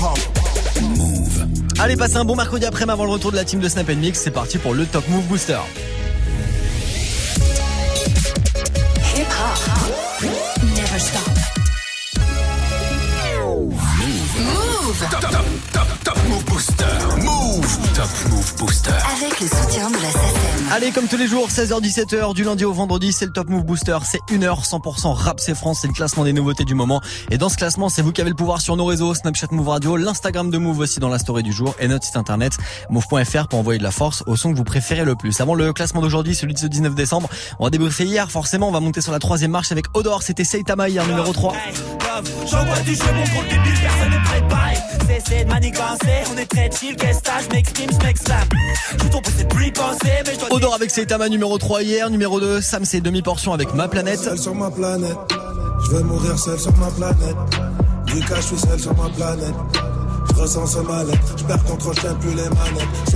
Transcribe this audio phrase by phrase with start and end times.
[0.00, 1.46] Move.
[1.78, 4.18] Allez, passez un bon mercredi après-midi avant le retour de la team de Snap Mix.
[4.20, 5.58] C'est parti pour le Top Move Booster.
[9.14, 10.24] Hip -hop.
[10.74, 11.20] Never stop.
[13.38, 13.74] Move.
[14.38, 15.04] Move.
[16.04, 16.84] Top Move Booster.
[17.22, 17.78] Move.
[17.94, 18.90] Top Move Booster.
[19.16, 20.29] Avec le soutien de la.
[20.82, 23.98] Allez, comme tous les jours, 16h-17h, du lundi au vendredi, c'est le Top Move Booster.
[24.02, 25.80] C'est une heure 100% rap, c'est France.
[25.82, 27.02] C'est le classement des nouveautés du moment.
[27.30, 29.68] Et dans ce classement, c'est vous qui avez le pouvoir sur nos réseaux, Snapchat Move
[29.68, 32.54] Radio, l'Instagram de Move aussi dans la story du jour et notre site internet,
[32.88, 35.38] move.fr pour envoyer de la force au son que vous préférez le plus.
[35.42, 37.28] Avant le classement d'aujourd'hui, celui de ce 19 décembre,
[37.58, 38.30] on va débriefer hier.
[38.30, 40.22] Forcément, on va monter sur la troisième marche avec Odor.
[40.22, 41.52] C'était Seitama hier, numéro 3.
[42.46, 42.96] J'envoie du
[45.24, 48.48] C'est de manigancer, on est très chill, qu'est-ce que m'exprime, m'exclame.
[48.92, 52.60] Je tombe c'est plus pensé, mais je Odor avec Seitama numéro 3 hier, numéro 2,
[52.60, 54.20] Sam c'est demi-portion avec Ma Planète.
[54.20, 55.16] Seul sur ma planète,
[55.84, 57.36] je vais mourir seul sur ma planète.
[58.06, 59.54] Du cas, je suis seul sur ma planète.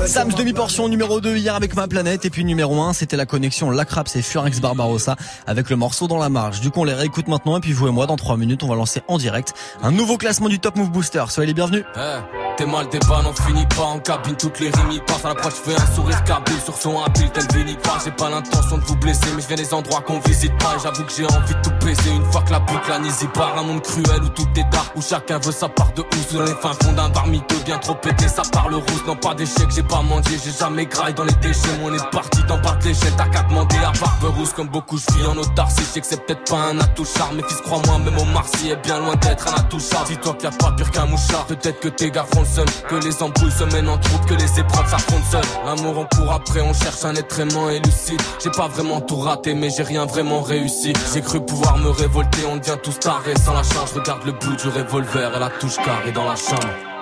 [0.06, 3.70] Sam's demi-portion numéro 2 hier avec ma planète et puis numéro 1 c'était la connexion
[3.70, 6.60] Lacraps et Furax Barbarossa avec le morceau dans la marge.
[6.60, 8.68] Du coup on les réécoute maintenant et puis vous et moi dans 3 minutes on
[8.68, 11.24] va lancer en direct un nouveau classement du Top Move Booster.
[11.28, 11.84] Soyez les bienvenus.
[11.96, 12.44] Eh.
[12.56, 15.24] T'es mal, pas, n'en finit pas en cabine, toutes les rimes y passent.
[15.24, 17.46] À l'approche, fais un sourire cabine sur son habile, tel
[17.82, 17.98] pas.
[18.04, 20.76] J'ai pas l'intention de vous blesser, mais je viens des endroits qu'on visite pas.
[20.80, 23.58] J'avoue que j'ai envie de tout baiser une fois que la boucle n'y part.
[23.58, 26.32] Un monde cruel où tout est dark, où chacun veut sa part de housse.
[26.32, 26.74] Dans les fins
[27.08, 27.26] d'un bar
[27.64, 29.04] bien trop pété, ça parle rousse.
[29.06, 31.78] Non, pas d'échec, j'ai pas mendié, j'ai jamais graille dans les déchets.
[31.80, 34.52] Mon est parti dans de l'échelle, t'as qu'à demander à barbe rousse.
[34.52, 37.36] Comme beaucoup, je vis en autarcie, je sais que c'est peut-être pas un atout charme.
[37.36, 40.06] Mais fils, crois-moi, même au Marcy est bien loin d'être un atout charme.
[40.08, 42.66] Dis-toi qu'il y a pas pire qu'un mouchard, peut-être que tes gars font le seul,
[42.88, 45.44] que les embrouilles se mènent en troupe, que les épreuves s'affrontent seules.
[45.64, 48.20] L'amour on court après, on cherche un être aimant et lucide.
[48.42, 50.92] J'ai pas vraiment tout raté, mais j'ai rien vraiment réussi.
[51.12, 53.92] J'ai cru pouvoir me révolter, on devient tous tarés sans la charge.
[53.94, 56.93] Regarde le bout du revolver et la touche carrée dans la chambre.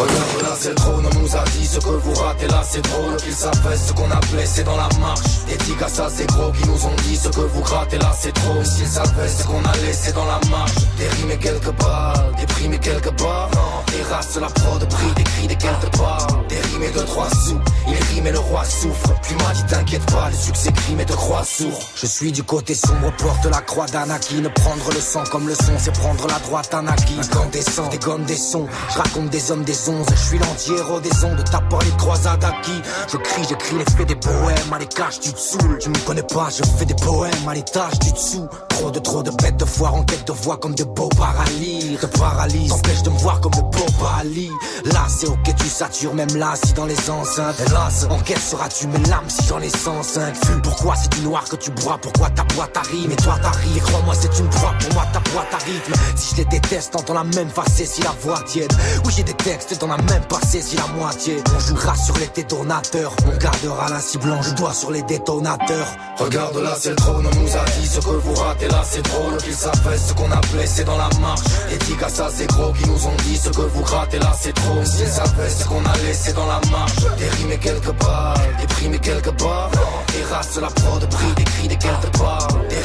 [0.00, 2.46] Regarde trône, on nous a dit ce que vous ratez.
[2.46, 5.20] Là c'est drôle Qu'ils savent ce qu'on a blessé dans la marche.
[5.64, 8.62] Tigres ça c'est gros qui nous ont dit ce que vous grattez là c'est trop.
[8.64, 10.72] S'ils savaient ce qu'on a laissé dans la marche.
[11.00, 12.34] Et quelques balles,
[12.72, 13.50] et quelques barres
[13.86, 16.40] Des races la prod, prix, des cris, des quelques balles
[16.82, 19.14] et deux trois sous, il rime et le roi souffre.
[19.22, 21.78] Plus m'a dit t'inquiète pas, le succès crime et te croix sourd.
[21.94, 25.72] Je suis du côté sombre, porte la croix d'Anakin Prendre le sang comme le son,
[25.78, 29.74] c'est prendre la droite Anakin Quand des gommes, des sons, je raconte des hommes, des
[29.74, 32.82] je suis l'anti-héros des ondes, t'as pas les croisades acquis.
[33.10, 34.78] Je crie, j'écris les faits des poèmes, à
[35.10, 35.78] tu te saoules.
[35.78, 38.48] Tu me connais pas, je fais des poèmes, à l'étage du dessous.
[38.68, 41.98] Trop de trop de bêtes de foire en quête de voix comme de beaux paralyses.
[42.00, 43.86] Te paralyse, t'empêche de me voir comme le beau
[44.18, 44.50] Ali.
[44.84, 47.56] Là, c'est ok, tu satures, même là, si dans les enceintes.
[47.66, 51.56] Hélas, en quête seras-tu mes lames si j'en ai 105 Pourquoi c'est du noir que
[51.56, 53.08] tu bois, pourquoi ta boîte arrive?
[53.08, 55.82] Mais toi t'arrives, et crois-moi, c'est une proie, pour moi ta boîte arrive.
[56.16, 58.72] Si je les déteste, t'entends la même face si la voix tiède.
[59.04, 61.36] Oui, j'ai des textes t'en as même pas saisi la moitié.
[61.54, 65.88] On jouera sur les détonateurs, on gardera la cible je dois sur les détonateurs.
[66.18, 69.02] Regarde là, c'est le trône, on nous a dit ce que vous ratez là, c'est
[69.02, 69.36] drôle.
[69.38, 71.40] Qu'ils savent ce qu'on a blessé dans la marche.
[71.70, 74.54] Et à ça, c'est gros, qui nous ont dit ce que vous grattez là, c'est
[74.54, 74.84] trop.
[74.84, 76.96] S'ils savaient ce qu'on a laissé dans la marche.
[77.18, 79.70] Des primes et quelques barres.
[80.12, 82.10] Des races, la prod, prix, des cris, des quelques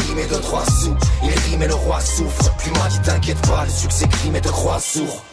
[0.08, 2.56] rimes et deux, trois sous, il rime et le roi souffre.
[2.58, 5.24] Plus dit t'inquiète pas, le succès crime et te crois sourd.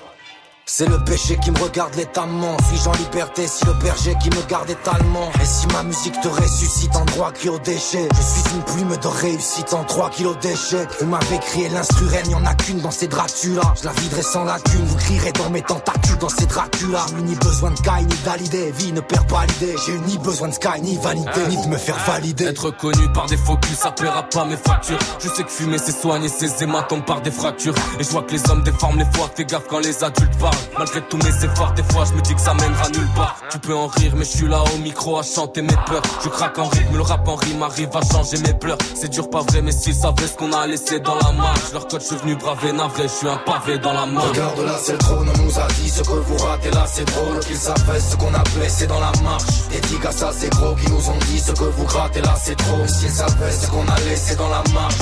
[0.64, 2.56] C'est le péché qui me regarde létamment.
[2.68, 5.28] Suis-je en liberté si le berger qui me garde est allemand.
[5.42, 8.96] Et si ma musique te ressuscite en droit cri au déchet Je suis une plume
[8.96, 12.92] de réussite en 3 kilos d'échecs Vous m'avez crié l'instru reine, y'en a qu'une dans
[12.92, 13.74] ces Dracula.
[13.80, 17.06] Je la viderai sans lacune, vous crierez dans mes tentacules dans ces Dracula.
[17.08, 19.74] J'ai ni besoin de Kai ni d'Alidé, vie ne perd pas l'idée.
[19.84, 22.44] J'ai eu ni besoin de Sky ni vanité, ni de me faire valider.
[22.44, 24.98] Être connu par des focus, ça paiera pas mes factures.
[25.18, 27.74] Je sais que fumer c'est soigner ses hématomes par des fractures.
[27.98, 30.51] Et je vois que les hommes déforment les fois, fais gaffe quand les adultes parlent
[30.78, 33.36] Malgré tous mes efforts, des fois je me dis que ça mènera nulle part.
[33.50, 36.02] Tu peux en rire, mais je suis là au micro à chanter mes peurs.
[36.24, 38.78] Je craque en rythme, le rap en rime arrive à changer mes pleurs.
[38.94, 41.72] C'est dur, pas vrai, mais s'ils savaient ce qu'on a laissé dans la marche.
[41.72, 44.20] Leur code, je suis venu braver, navré, je suis un pavé dans la main.
[44.20, 47.04] Regarde là, c'est le trône, on nous a dit ce que vous ratez là, c'est
[47.04, 47.40] drôle.
[47.40, 49.69] Qu'ils savaient ce qu'on a blessé dans la marche.
[49.70, 52.56] Des tigres, ça c'est gros, qui nous ont dit ce que vous grattez là, c'est
[52.56, 52.87] trop.
[52.87, 54.94] S'ils savaient ce qu'on a laissé dans la marche.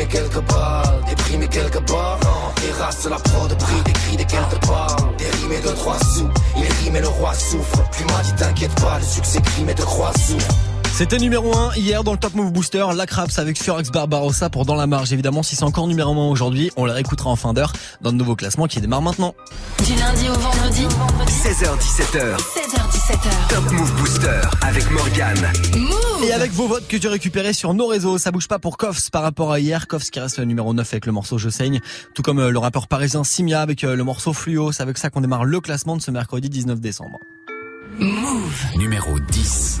[0.00, 2.18] Et quelques balles, et quelques barres.
[2.60, 4.87] Des races, la prod, prix, des cris, des quelques balles.
[5.18, 7.82] Des rimes et deux, trois sous, il rime et le roi souffre.
[7.90, 10.38] Plus moi dit t'inquiète pas, le succès crime et te croit sourd.
[10.98, 14.66] C'était numéro 1 hier dans le Top Move Booster, la Craps avec Furax Barbarossa pour
[14.66, 15.12] Dans la Marge.
[15.12, 18.16] Évidemment, si c'est encore numéro 1 aujourd'hui, on les réécoutera en fin d'heure dans le
[18.16, 19.32] nouveau classement qui démarre maintenant.
[19.86, 20.82] Du lundi au vendredi
[21.28, 25.52] 16h17h 16h17h Top Move Booster avec Morgane
[26.24, 29.10] Et avec vos votes que tu récupérés sur nos réseaux, ça bouge pas pour Koffs
[29.12, 29.86] par rapport à hier.
[29.86, 31.80] Koffs qui reste le numéro 9 avec le morceau Je saigne,
[32.16, 34.72] tout comme euh, le rappeur parisien Simia avec euh, le morceau Fluo.
[34.72, 37.20] C'est avec ça qu'on démarre le classement de ce mercredi 19 décembre.
[38.00, 39.80] Move numéro 10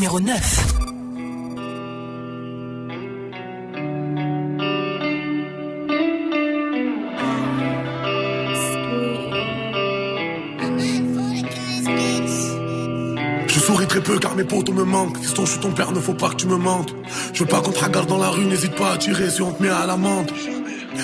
[0.00, 0.66] Numéro 9.
[13.46, 15.18] Je souris très peu car mes potos me manquent.
[15.18, 16.94] Fiston, je suis ton père, ne faut pas que tu me mentes.
[17.34, 19.52] Je veux pas qu'on te regarde dans la rue, n'hésite pas à tirer si on
[19.52, 20.32] te met à l'amende.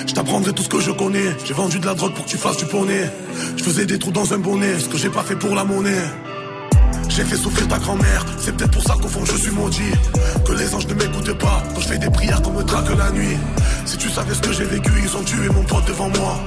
[0.06, 1.36] Je t'apprendrai tout ce que je connais.
[1.44, 3.10] J'ai vendu de la drogue pour que tu fasses du poney.
[3.58, 6.00] Je faisais des trous dans un bonnet, ce que j'ai pas fait pour la monnaie.
[7.16, 9.94] J'ai fait souffrir ta grand-mère, c'est peut-être pour ça qu'au fond je suis maudit.
[10.44, 13.10] Que les anges ne m'écoutent pas quand je fais des prières qu'on me traque la
[13.10, 13.38] nuit.
[13.86, 16.38] Si tu savais ce que j'ai vécu, ils ont tué mon pote devant moi.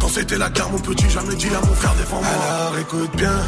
[0.00, 2.26] Quand c'était la guerre, mon petit, jamais dit à mon frère défends-moi.
[2.48, 3.38] Alors écoute bien,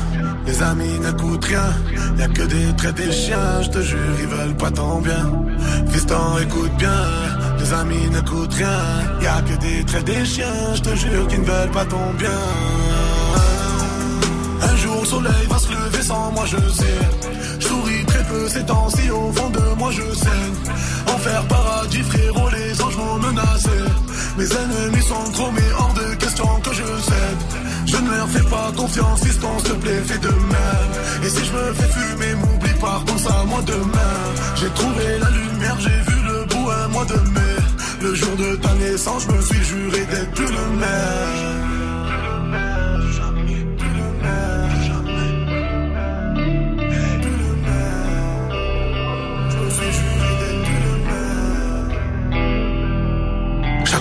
[0.46, 1.75] les amis n'écoutent rien.
[2.17, 5.32] Y'a que des traits des chiens, je te jure, ils veulent pas ton bien.
[5.90, 7.02] Fiston, écoute bien,
[7.58, 8.79] les amis n'écoutent rien.
[9.23, 12.31] Y'a que des traits des chiens, je te jure, qu'ils ne veulent pas ton bien.
[14.88, 16.99] Jour le soleil va se lever sans moi je sais.
[17.61, 20.56] Je très peu ces temps-ci au fond de moi je saigne.
[21.14, 23.79] Enfer paradis frérot les anges m'ont menacé.
[24.38, 27.40] Mes ennemis sont trop mais hors de question que je cède.
[27.85, 30.92] Je ne leur fais pas confiance fiston s'il te plaît fais de même.
[31.23, 34.16] Et si je me fais fumer m'oublie pas pense à moi demain.
[34.57, 37.57] J'ai trouvé la lumière j'ai vu le bout un mois de mai.
[38.00, 41.58] Le jour de ta naissance je me suis juré d'être plus le même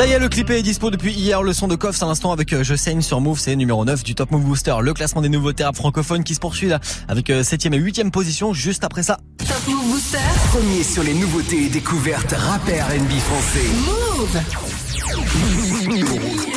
[0.00, 1.42] Ça y est, le clip est dispo depuis hier.
[1.42, 4.02] Le son de Koffs à l'instant avec euh, Je saigne sur Move, c'est numéro 9
[4.02, 4.74] du Top Move Booster.
[4.80, 8.10] Le classement des nouveaux thérapes francophones qui se poursuit là avec 7ème euh, et 8ème
[8.10, 9.18] position juste après ça.
[9.40, 10.16] Top Move Booster.
[10.52, 13.66] Premier sur les nouveautés et découvertes rappeurs NB français.
[13.84, 14.40] Move.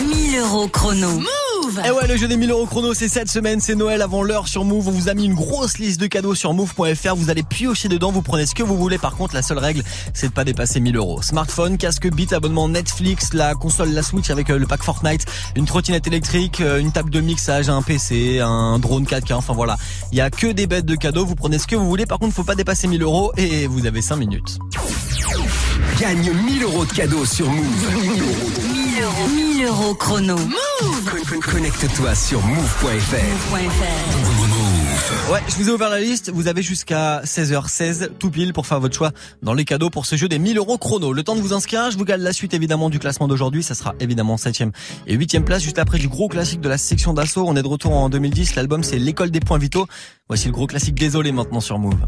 [0.07, 1.19] 1000 euros chrono.
[1.63, 4.21] Et eh ouais, le jeu des 1000 euros chrono, c'est cette semaine, c'est Noël avant
[4.21, 4.89] l'heure sur Move.
[4.89, 7.15] On vous a mis une grosse liste de cadeaux sur move.fr.
[7.15, 8.97] Vous allez piocher dedans, vous prenez ce que vous voulez.
[8.97, 9.81] Par contre, la seule règle,
[10.13, 11.21] c'est de pas dépasser 1000 euros.
[11.21, 15.65] Smartphone, casque beat, abonnement Netflix, la console, la Switch avec euh, le pack Fortnite, une
[15.65, 19.33] trottinette électrique, euh, une table de mixage, un PC, un drone 4K.
[19.33, 19.77] Enfin voilà,
[20.11, 21.25] il y a que des bêtes de cadeaux.
[21.25, 22.05] Vous prenez ce que vous voulez.
[22.05, 24.59] Par contre, faut pas dépasser 1000 euros et vous avez 5 minutes.
[25.99, 28.01] Gagne 1000 euros de cadeaux sur Move.
[28.01, 28.51] 1000 euros.
[28.73, 30.35] 1000 euros chrono.
[30.37, 31.41] Move.
[31.41, 33.53] Connecte-toi sur move.fr.
[35.31, 36.31] Ouais, je vous ai ouvert la liste.
[36.31, 40.15] Vous avez jusqu'à 16h16 tout pile pour faire votre choix dans les cadeaux pour ce
[40.15, 41.13] jeu des 1000 euros chrono.
[41.13, 43.63] Le temps de vous inscrire, je vous garde la suite évidemment du classement d'aujourd'hui.
[43.63, 44.71] Ça sera évidemment 7ème
[45.07, 47.45] et 8ème place juste après du gros classique de la section d'assaut.
[47.47, 48.55] On est de retour en 2010.
[48.55, 49.87] L'album c'est l'école des points vitaux.
[50.27, 52.07] Voici le gros classique Désolé maintenant sur Move.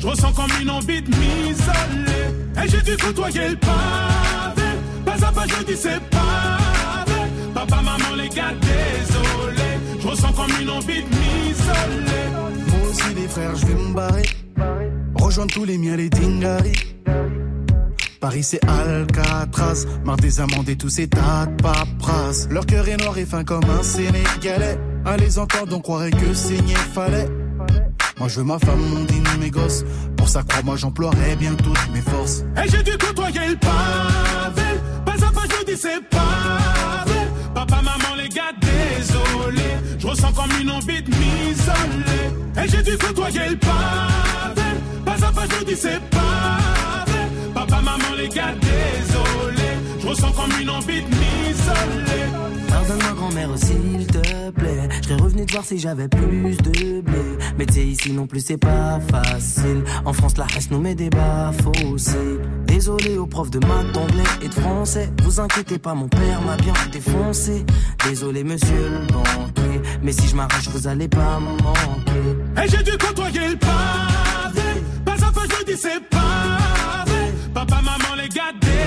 [0.00, 2.64] Je ressens comme une envie de m'isoler.
[2.64, 4.68] Et j'ai dû côtoyer le pavé.
[5.04, 7.20] Pas à pas, je dis c'est pavé.
[7.54, 9.68] Papa, maman, les gars, désolé.
[10.00, 12.26] Je ressens comme une envie de m'isoler.
[12.68, 14.22] Moi aussi, les frères, je vais me barrer.
[15.16, 16.96] Rejoindre tous les miens, les dingaris.
[18.20, 22.46] Paris c'est Alcatraz, marre des amendes et tous ces tas de papras.
[22.50, 24.78] Leur cœur est noir et fin comme un Sénégalais.
[25.06, 27.28] À les entendre, on croirait que saigner fallait.
[28.20, 29.82] Moi je veux ma femme, mon dîner, mes gosses.
[30.14, 32.44] Pour ça, crois-moi, j'emploierai bien toutes mes forces.
[32.62, 34.78] Et j'ai dû côtoyer le pavé.
[35.06, 37.20] Pas à pas, je dis c'est pavé.
[37.54, 39.70] Papa, maman, les gars, désolé.
[39.98, 42.62] Je ressens comme une envie de m'isoler.
[42.62, 44.68] Et j'ai dû côtoyer le pavé.
[45.06, 47.20] Pas à pas, je dis c'est pavé.
[47.54, 49.29] Papa, maman, les gars, désolé.
[50.10, 52.26] Ressens comme une envie de m'isoler.
[52.68, 54.88] Pardonne ma grand-mère, s'il te plaît.
[55.02, 57.38] Je serais revenu te voir si j'avais plus de blé.
[57.56, 59.84] Mais tu ici non plus, c'est pas facile.
[60.04, 61.52] En France, la reste nous met des bas.
[62.66, 65.08] Désolé aux profs de maths, d'anglais et de français.
[65.22, 67.64] Vous inquiétez pas, mon père m'a bien défoncé.
[68.04, 69.80] Désolé, monsieur le banquier.
[70.02, 72.64] Mais si je m'arrache, vous allez pas me manquer.
[72.64, 74.82] Et j'ai dû côtoyer le pavé.
[75.04, 77.32] Pas à pas, je dis c'est pavé.
[77.54, 78.52] Papa, maman, les gars,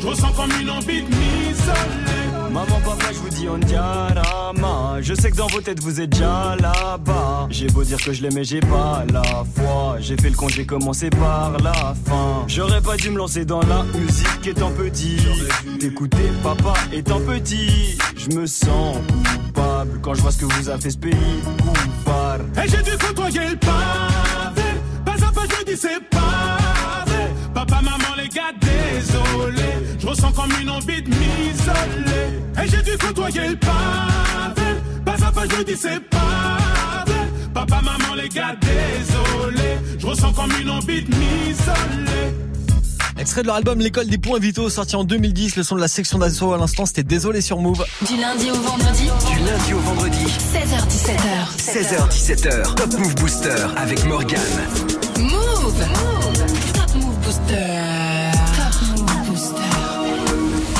[0.00, 2.30] Je ressens comme une envie de m'isoler.
[2.50, 4.96] Maman, papa, je vous dis on diarama.
[5.00, 7.46] Je sais que dans vos têtes vous êtes déjà là-bas.
[7.50, 9.22] J'ai beau dire que je l'aimais, j'ai pas la
[9.54, 9.96] foi.
[10.00, 12.44] J'ai fait le con, j'ai commencé par la fin.
[12.48, 15.18] J'aurais pas dû me lancer dans la musique étant petit.
[15.78, 17.98] T'écouter papa étant petit.
[18.16, 18.96] Je me sens
[19.44, 21.14] coupable quand je vois ce que vous a fait ce pays.
[21.58, 22.46] Coupable.
[22.56, 24.62] Et j'ai dû côtoyer le pavé.
[25.04, 26.19] Pas à pas, je dis c'est pavé.
[27.54, 29.96] Papa, maman, les gars, désolé.
[29.98, 32.62] Je ressens comme une envie de m'isoler.
[32.62, 34.70] Et j'ai dû côtoyer le pavé.
[35.04, 37.18] Pas à pas, je dis c'est pavé.
[37.52, 39.78] Papa, maman, les gars, désolé.
[39.98, 42.34] Je ressens comme une envie de m'isoler.
[43.18, 45.88] Extrait de leur album L'école des points vitaux sorti en 2010, le son de la
[45.88, 47.84] section d'assaut à l'instant c'était Désolé sur Move.
[48.08, 49.10] Du lundi au vendredi.
[49.30, 50.24] Du lundi au vendredi.
[50.24, 51.58] 16h17h.
[51.58, 52.74] 16h17h.
[52.76, 54.40] Top Move Booster avec Morgan.
[55.18, 56.09] Move.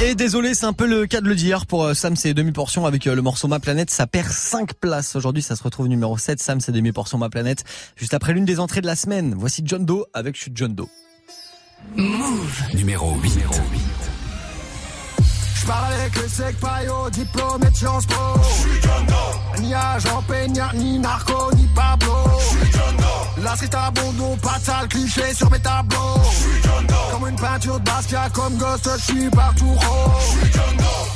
[0.03, 2.87] Et désolé, c'est un peu le cas de le dire pour euh, Sam, c'est demi-portion
[2.87, 3.91] avec euh, le morceau Ma Planète.
[3.91, 5.15] Ça perd 5 places.
[5.15, 6.41] Aujourd'hui, ça se retrouve numéro 7.
[6.41, 7.65] Sam, c'est demi-portion Ma Planète.
[7.97, 9.35] Juste après l'une des entrées de la semaine.
[9.37, 10.89] Voici John Doe avec Je suis John Doe.
[11.97, 12.63] Move.
[12.75, 13.31] Numéro 8.
[15.61, 18.15] J'parle avec le sec paillot, diplômé de Sciences Po.
[19.61, 22.15] Ni agent Peña, ni narco, ni Pablo.
[23.43, 26.21] La street à Bondo, pas de sale cliché sur mes tableaux.
[27.13, 27.37] Comme une
[27.69, 30.37] de Basquiat, comme Ghost, j'suis partout rose.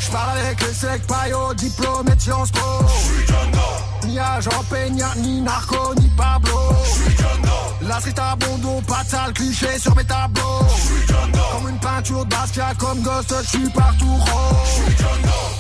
[0.01, 2.61] J'parle avec le sec paillot, diplômé de Sciences Po.
[4.07, 6.59] Ni agent Peña, ni narco, ni Pablo.
[7.83, 10.67] La street à Bondo, pas de sale cliché sur mes tableaux.
[11.53, 14.85] Comme une peinture de Basquiat, comme Ghost, j'suis partout rose.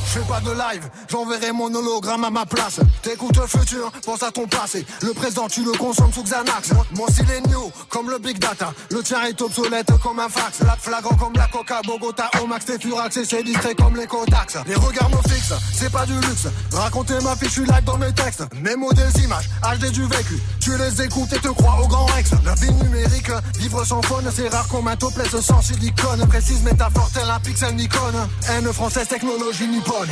[0.06, 2.78] Je fais pas de live, j'enverrai mon hologramme à ma place.
[3.02, 4.86] T'écoutes le futur, pense à ton passé.
[5.02, 6.70] Le présent, tu le consommes sous Xanax.
[6.92, 8.72] Mon style est new, comme le big data.
[8.90, 10.60] Le tien est obsolète comme un fax.
[10.60, 14.06] La flagrant comme la coca, Bogota, au max, t'es furax et c'est distrait comme les
[14.06, 14.56] Kodaks.
[14.66, 16.46] Les regards me fixent, c'est pas du luxe.
[16.72, 18.44] Raconter ma fiche, je suis dans mes textes.
[18.62, 20.38] Mes mots des images, HD du vécu.
[20.60, 22.30] Tu les écoutes et te crois au grand Rex.
[22.44, 26.26] La vie numérique, vivre sans phone, c'est rare qu'on m'intoplesse sans silicone.
[26.28, 28.12] Précise métaphore, tel un pixel Nikon.
[28.48, 30.08] Haine française, technologie nippone.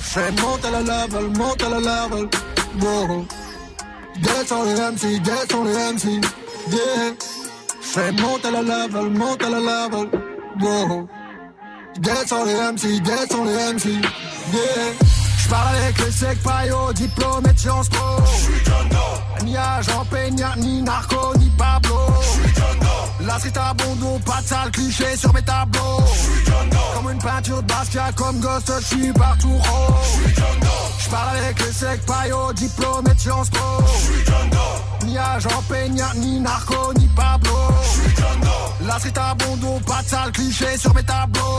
[0.00, 2.28] Fais monte à la level, monte à la level.
[2.80, 3.26] Wow.
[4.22, 6.20] Descends les MC, descends les MC.
[6.70, 7.37] Yeah.
[7.90, 10.10] Fais monte à la level, monte à la level.
[10.60, 11.08] Wow.
[11.98, 13.86] Descends les MC, descends les MC.
[14.52, 15.17] Yeah.
[15.48, 17.96] J'parle avec les sec paillots, diplômé de Sciences Po.
[19.44, 21.96] Ni agent Peña, ni narco, ni Pablo.
[23.20, 26.02] La street à Bondo, pas de sale cliché sur mes tableaux.
[26.94, 30.34] Comme une peinture de Basquiat, comme Ghost, j'suis partout rose.
[30.98, 35.06] J'parle avec les sec paillots, diplômé de Sciences Po.
[35.06, 37.56] Ni agent Peña, ni narco, ni Pablo.
[38.86, 41.58] La street à Bondo, pas de sale cliché sur mes tableaux.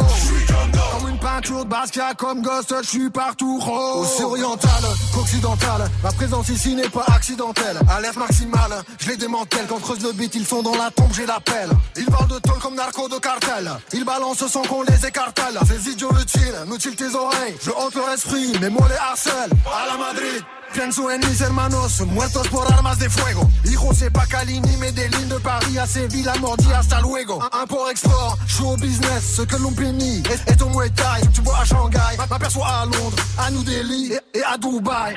[0.93, 3.78] Comme une peinture de Basquiat, comme Ghost, j'suis partout rose.
[3.79, 4.83] Aussi oriental
[5.13, 7.77] qu'occidental, ma présence ici n'est pas accidentelle.
[7.89, 9.65] Alerte maximale, je les démantèle.
[9.67, 11.69] Quand creuse le beat, ils sont dans la tombe, j'ai l'appel.
[11.95, 13.71] Ils parlent de tôle comme narco de cartel.
[13.93, 15.57] Ils balancent sans qu'on les écartèle.
[15.67, 17.55] Ces idiots utiles, mutilent tes oreilles.
[17.61, 19.51] Je hante leur esprit, mes mots les harcèlent.
[19.65, 20.43] À la Madrid.
[20.73, 23.49] Pienso en mis hermanos, muertos por armas de fuego.
[23.65, 27.39] Hijo, pas Calini, lignes de Paris à Séville, la mordi, hasta luego.
[27.51, 30.91] Import-export, show business, ce que l'on pénit est, au Muay.
[31.33, 35.15] Tu vois à Shanghai, m'aperçois à Londres, à New Delhi et, et à Dubaï.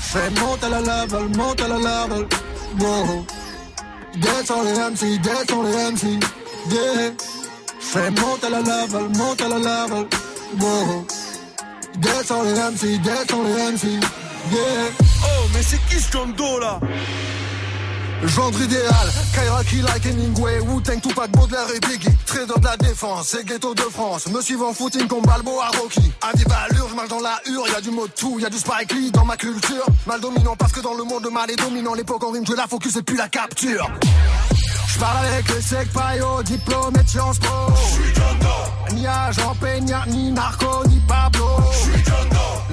[0.00, 2.26] Fais monte à la level, monte à la level.
[2.80, 3.26] Wow.
[4.16, 6.20] Descends les MC, descends les MC.
[6.70, 7.12] Yeah.
[7.80, 10.06] Fais monte à la level, monte à la level.
[10.60, 11.06] Wow.
[11.98, 14.00] Descends les MC, descends les MC.
[14.50, 14.60] Yeah.
[15.24, 16.10] Oh, mais c'est qui ce
[16.60, 16.80] là
[18.24, 22.16] Genre idéal, Kairaki like Hemingway, Wu-Tang, Tupac, Baudelaire et Biggie.
[22.24, 24.28] Trader de la défense, c'est ghetto de France.
[24.28, 26.12] Me suivant footing comme Balboa Rocky.
[26.22, 28.50] À des ballures, je marche dans la hure, y a du mot tout, y a
[28.50, 29.84] du Spike Lee dans ma culture.
[30.06, 31.94] Mal dominant parce que dans le monde mal est dominant.
[31.94, 33.90] L'époque en rime, je la focus et puis la capture.
[34.86, 38.94] J'parle avec le sec paillot, diplômé de Sciences Po.
[38.94, 41.48] Ni agent Peña, ni narco, ni Pablo.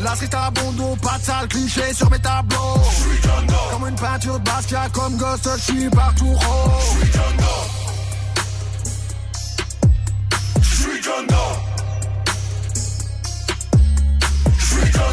[0.01, 2.79] La street à Bondo, pas de sale cliché sur mes tableaux.
[3.71, 4.49] Comme une peinture de
[4.93, 6.35] comme Partout
[7.37, 7.49] Doe
[10.61, 11.27] J'suis John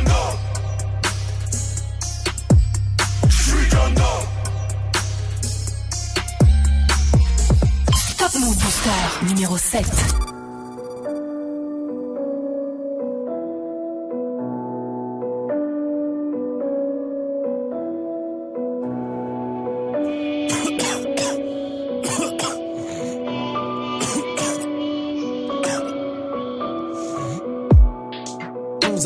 [0.04, 0.12] Doe
[3.28, 4.02] J'suis John Doe
[8.18, 8.90] Top Move Booster
[9.28, 10.35] numéro 7.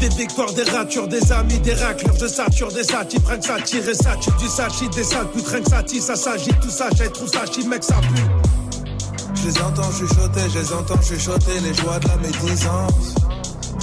[0.00, 3.88] Des victoires, des ratures, des amis, des raclures, je sature des satis, prennent ça, tire
[3.88, 7.10] et ça du sachis, des sales putes, rien que ça ça s'agit, tout ça, j'ai
[7.10, 8.22] trop ça, mec, ça pue.
[9.34, 13.14] Je les entends chuchoter, je les entends chuchoter, les joies de la médisance.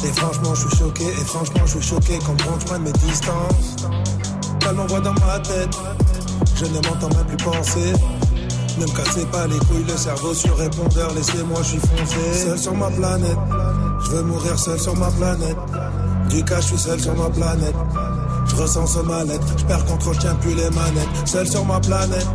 [0.03, 3.75] Et franchement, je suis choqué, et franchement, je suis choqué quand je prenne mes distances.
[4.67, 5.75] Elle m'envoie dans ma tête,
[6.55, 7.93] je ne m'entends même plus penser.
[8.77, 12.45] Ne me cassez pas les couilles, le cerveau sur répondeur, laissez-moi, je suis foncé.
[12.45, 13.37] Seul sur ma planète,
[14.03, 15.57] je veux mourir seul sur ma planète.
[16.29, 17.75] Du cas, je suis seul sur ma planète.
[18.47, 21.09] Je ressens ce mal-être, je perds contrôle, je tiens plus les manettes.
[21.25, 22.27] Seul sur ma planète,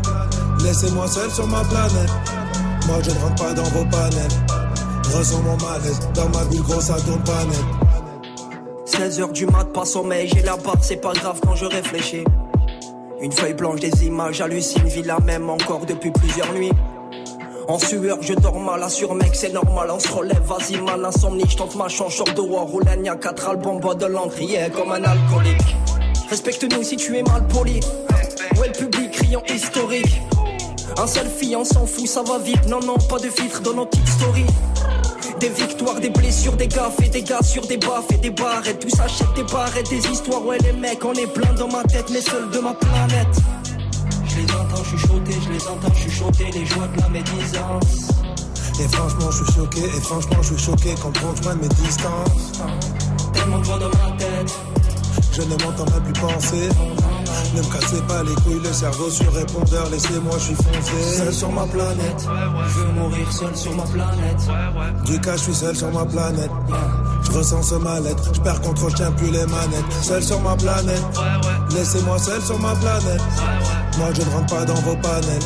[0.63, 2.11] laissez-moi seul sur ma planète.
[2.87, 4.57] Moi, je ne rentre pas dans vos panels.
[5.15, 7.65] Ressens mon malaise, dans ma bulle grosse, ça tourne pas net.
[8.87, 12.25] 16 heures du mat, pas sommeil, j'ai la barre, c'est pas grave quand je réfléchis.
[13.21, 16.73] Une feuille blanche, des images, hallucine, vis la même encore depuis plusieurs nuits.
[17.69, 21.45] En sueur, je dors mal, assure mec, c'est normal, on se relève, vas-y mal, insomnie,
[21.49, 24.93] je tente ma chance, short de war, roulène, y'a quatre albums, bois de l'encrier comme
[24.93, 25.77] un alcoolique.
[26.31, 27.81] Respecte-nous si tu es mal poli.
[28.61, 30.21] Ouais, le public, criant historique.
[30.97, 33.87] Un selfie, on s'en fout, ça va vite, non, non, pas de filtre dans nos
[33.87, 34.47] petites stories.
[35.41, 38.79] Des victoires, des blessures, des gaffes et des gars sur des baffes et des barrettes.
[38.79, 40.45] Tout s'achète des barrettes, des histoires.
[40.47, 43.37] Ouais, les mecs, on est plein dans ma tête, mais seul de ma planète.
[44.37, 48.09] Je les entends chuchoter, je les entends chuchoter, les joies de la médisance.
[48.79, 52.53] Et franchement, je suis choqué, et franchement, je suis choqué quand on de mes distances.
[53.33, 54.55] Tellement de dans ma tête.
[55.33, 56.69] Je ne m'entends même plus penser.
[57.55, 61.17] Ne me cassez pas les couilles, le cerveau sur répondeur, laissez-moi, je suis foncé.
[61.17, 62.29] Seul sur ma planète,
[62.69, 65.05] je veux mourir seul sur ma planète.
[65.07, 66.51] Du cas, je suis seul sur ma planète.
[67.23, 69.93] Je ressens ce mal-être, je perds contrôle, je tiens plus les manettes.
[70.03, 71.05] Seul sur ma planète,
[71.71, 73.23] laissez-moi seul sur ma planète.
[73.99, 75.43] Moi, je ne rentre pas dans vos panels.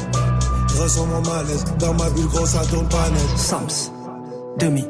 [0.69, 3.39] Je ressens mon malaise, dans ma bulle grosse, ça tourne pas net.
[3.39, 3.93] Sams,
[4.59, 4.85] demi.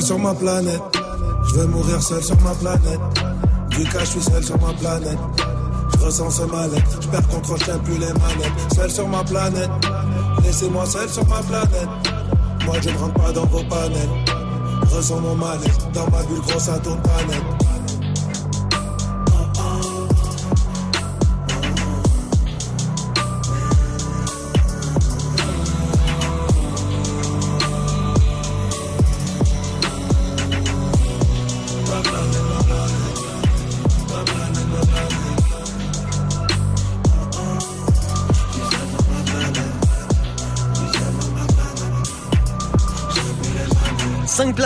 [0.00, 0.80] sur ma planète.
[1.48, 3.00] Je vais mourir seul sur ma planète.
[3.70, 5.18] Du cas, je suis seul sur ma planète.
[5.92, 7.02] Je ressens ce mal-être.
[7.02, 8.74] Je perds contrôle, je plus les manettes.
[8.74, 9.70] Seul sur ma planète.
[10.42, 11.88] Laissez-moi seul sur ma planète.
[12.64, 14.08] Moi, je ne rentre pas dans vos panels.
[14.90, 15.90] Ressens mon mal-être.
[15.92, 17.22] Dans ma bulle grosse, ça tourne pas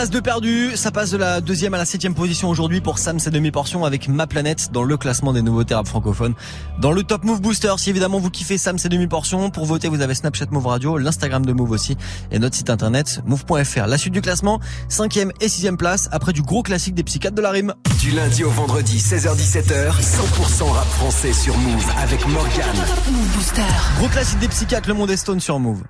[0.03, 0.09] net.
[0.09, 3.21] place de perdu, ça passe de la deuxième à la septième position aujourd'hui pour Sam
[3.21, 6.35] sa demi-portion avec Ma Planète dans le classement des nouveaux rap francophones.
[6.81, 10.01] Dans le Top Move Booster, si évidemment vous kiffez Sam sa demi-portion, pour voter vous
[10.01, 11.97] avez Snapchat Move Radio, l'Instagram de Move aussi
[12.33, 13.87] et notre site internet move.fr.
[13.87, 17.43] La suite du classement, cinquième et sixième place après du gros classique des psychiatres de
[17.43, 17.75] la rime.
[18.01, 22.77] Du lundi au vendredi 16h17h, 100% rap français sur Move avec Morgan.
[23.37, 23.63] Booster.
[23.99, 25.83] Gros classique des psychiatres, le monde est stone sur Move.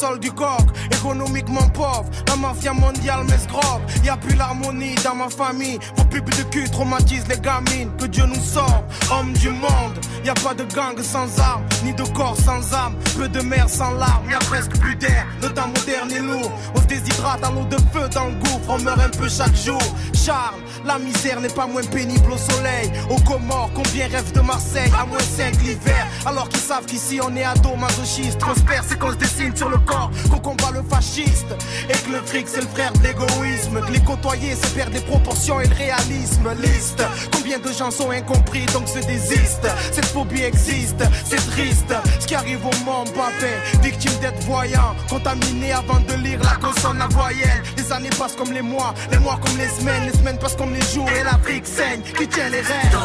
[0.00, 2.06] Sol du coq, économiquement pauvre.
[2.28, 3.82] La mafia mondiale m'escroque.
[4.02, 5.78] Y a plus l'harmonie dans ma famille.
[5.96, 7.90] Vos pubs de cul traumatisent les gamines.
[7.98, 9.96] Que Dieu nous sorte, homme du monde.
[10.24, 12.94] Y a pas de gang sans armes, ni de corps sans âme.
[13.16, 15.26] Peu de mer sans larmes, y a presque plus d'air.
[15.42, 16.52] Le temps moderne est lourd.
[16.74, 18.68] On se déshydrate à l'eau de feu dans le gouffre.
[18.68, 19.80] On meurt un peu chaque jour.
[20.12, 22.92] Charles, la misère n'est pas moins pénible au soleil.
[23.08, 24.90] Au Comores, combien rêvent de Marseille?
[24.98, 26.06] À moins 5 l'hiver.
[26.26, 28.38] Alors qu'ils savent qu'ici on est ado masochiste.
[28.38, 31.54] Prospère, c'est qu'on se dessine sur le corps, qu'on combat le fasciste.
[31.88, 33.80] Et que le fric c'est le frère de l'égoïsme.
[33.80, 36.48] Que les côtoyer c'est perdre des proportions et le réalisme.
[36.60, 37.02] Liste,
[37.32, 39.68] combien de gens sont incompris donc se désistent.
[40.10, 41.94] Phobie existe, c'est triste.
[42.20, 47.00] Ce qui arrive au monde, papé, victime d'être voyant, contaminé avant de lire la consonne
[47.00, 47.62] à voyelle.
[47.76, 50.74] Les années passent comme les mois, les mois comme les semaines, les semaines passent comme
[50.74, 52.02] les jours et l'Afrique saigne.
[52.02, 52.98] Qui tient les rênes?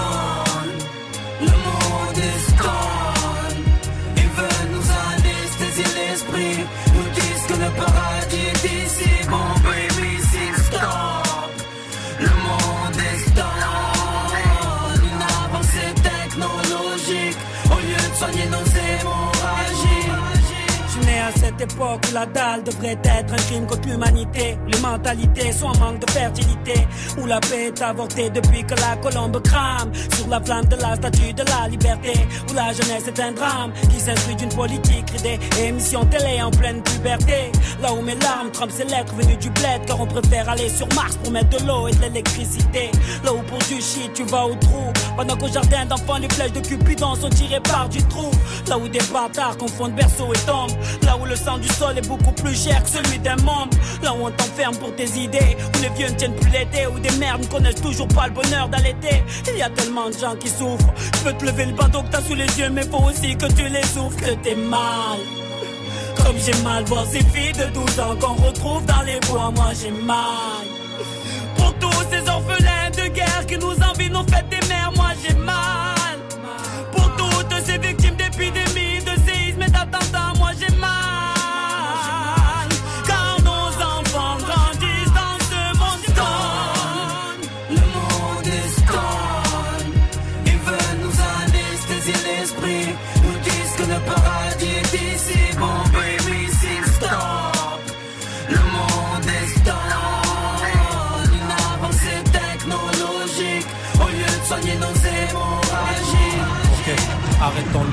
[1.41, 2.45] Le monde est
[6.95, 9.09] nous disent que le paradis est ici.
[9.29, 9.94] Bon, baby,
[21.73, 24.57] où la dalle devrait être un crime contre l'humanité.
[24.67, 26.87] Les mentalités sont en manque de fertilité.
[27.17, 29.91] Où la paix est avortée depuis que la colombe crame.
[30.15, 32.13] Sur la flamme de la statue de la liberté.
[32.49, 36.81] Où la jeunesse est un drame qui s'instruit d'une politique des émissions télé en pleine
[36.83, 37.51] puberté.
[37.81, 39.85] Là où mes larmes trempent ces lettres venues du bled.
[39.87, 42.91] Car on préfère aller sur Mars pour mettre de l'eau et de l'électricité.
[43.23, 44.93] Là où pour du shit tu vas au trou.
[45.17, 48.29] Pendant qu'au jardin d'enfants les flèches de Cupidon sont tirées par du trou.
[48.67, 50.71] Là où des bâtards confondent berceau et tombe.
[51.03, 53.77] Là où le sang du sol est beaucoup plus cher que celui d'un membre.
[54.03, 56.99] Là où on t'enferme pour tes idées, où les vieux ne tiennent plus l'été, où
[56.99, 59.23] des mères ne connaissent toujours pas le bonheur d'allaiter.
[59.47, 60.93] Il y a tellement de gens qui souffrent.
[61.15, 63.47] Je peux te lever le bateau que t'as sous les yeux, mais faut aussi que
[63.53, 65.19] tu les souffres, que t'es mal.
[66.23, 69.71] Comme j'ai mal voir ces filles de 12 ans qu'on retrouve dans les bois, moi
[69.79, 70.65] j'ai mal.
[71.57, 75.35] Pour tous ces orphelins de guerre qui nous envient nos fêtes des mères, moi j'ai
[75.35, 75.84] mal.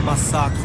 [0.05, 0.59] Massacre.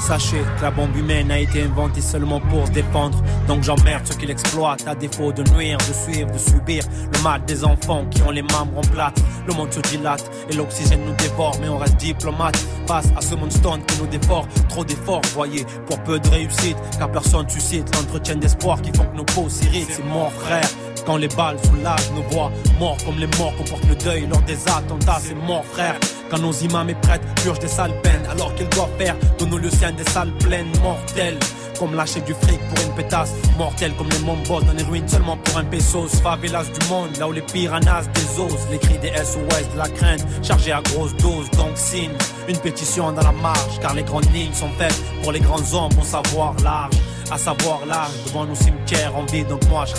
[0.00, 3.20] Sachez que la bombe humaine a été inventée seulement pour défendre.
[3.48, 7.44] Donc j'emmerde ceux qui l'exploitent à défaut de nuire, de suivre, de subir le mal
[7.44, 9.20] des enfants qui ont les membres en plate.
[9.46, 13.34] Le monde se dilate et l'oxygène nous dévore, mais on reste diplomate face à ce
[13.34, 14.46] monde stone qui nous dévore.
[14.68, 19.16] Trop d'efforts, voyez, pour peu de réussite, car personne suscite l'entretien d'espoir qui font que
[19.16, 19.90] nos peaux s'irritent.
[19.90, 20.68] C'est mort, frère.
[21.08, 24.58] Quand les balles soulagent nos voix, morts comme les morts comportent le deuil lors des
[24.68, 25.98] attentats, c'est mort, frère.
[26.30, 29.56] Quand nos imams et prêtres purgent des sales peines, alors qu'ils doivent faire de nos
[29.56, 31.38] lieux des salles pleines, mortelles.
[31.78, 35.38] Comme lâcher du fric pour une pétasse, mortelle comme les mombos dans les ruines seulement
[35.38, 36.20] pour un pesos.
[36.22, 39.88] Favelas du monde, là où les piranhas des os, les cris des SOS, de la
[39.88, 41.48] crainte, chargés à grosse dose.
[41.52, 42.12] Donc signe
[42.50, 45.98] une pétition dans la marche, car les grandes lignes sont faites pour les grands hommes
[45.98, 46.92] au savoir large.
[47.30, 49.94] À savoir large, devant nos cimetières en vie, donc moi je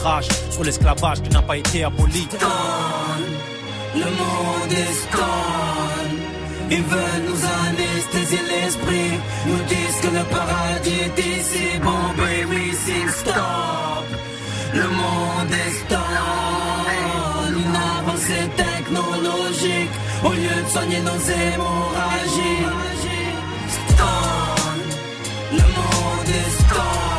[0.51, 2.27] sur l'esclavage qui n'a pas été aboli.
[3.93, 6.19] Le monde est stone.
[6.71, 9.11] Ils veulent nous anesthésier l'esprit.
[9.47, 11.79] Nous disent que le paradis est ici.
[11.83, 14.05] Bon, baby, s'il stop.
[14.73, 15.99] Le monde est stone.
[17.49, 19.95] Une avancée technologique.
[20.23, 22.65] Au lieu de soigner nos hémorragies.
[23.87, 24.89] Stone.
[25.53, 27.18] Le monde est stone.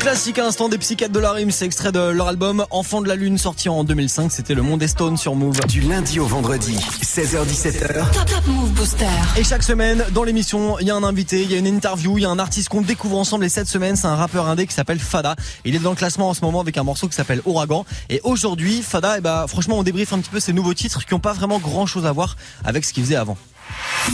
[0.00, 3.08] Classique à l'instant des psychiatres de la rime, c'est extrait de leur album Enfant de
[3.08, 5.60] la Lune sorti en 2005, c'était le Monde Stone sur Move.
[5.68, 8.10] Du lundi au vendredi, 16h17h.
[8.10, 9.04] Top Top Move Booster.
[9.36, 12.16] Et chaque semaine, dans l'émission, il y a un invité, il y a une interview,
[12.16, 14.66] il y a un artiste qu'on découvre ensemble et cette semaine, c'est un rappeur indé
[14.66, 15.36] qui s'appelle Fada.
[15.66, 17.84] Il est dans le classement en ce moment avec un morceau qui s'appelle Ouragan.
[18.08, 21.12] Et aujourd'hui, Fada, eh ben, franchement, on débriefe un petit peu ses nouveaux titres qui
[21.12, 23.36] n'ont pas vraiment grand chose à voir avec ce qu'il faisait avant.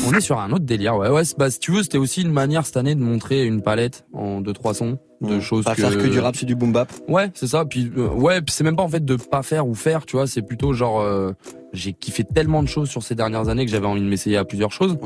[0.07, 1.25] On est sur un autre délire, ouais, ouais.
[1.25, 4.05] c'est- Bah, si tu veux, c'était aussi une manière cette année de montrer une palette
[4.13, 5.41] en deux trois sons de Mmh.
[5.41, 6.93] choses Pas que faire que du rap, c'est du boom bap.
[7.09, 7.65] Ouais, c'est ça.
[7.65, 10.27] Puis euh, ouais, c'est même pas en fait de pas faire ou faire, tu vois.
[10.27, 11.33] C'est plutôt genre euh,
[11.73, 14.45] j'ai kiffé tellement de choses sur ces dernières années que j'avais envie de m'essayer à
[14.45, 14.97] plusieurs choses.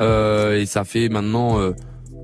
[0.00, 1.72] Euh, et ça fait maintenant euh,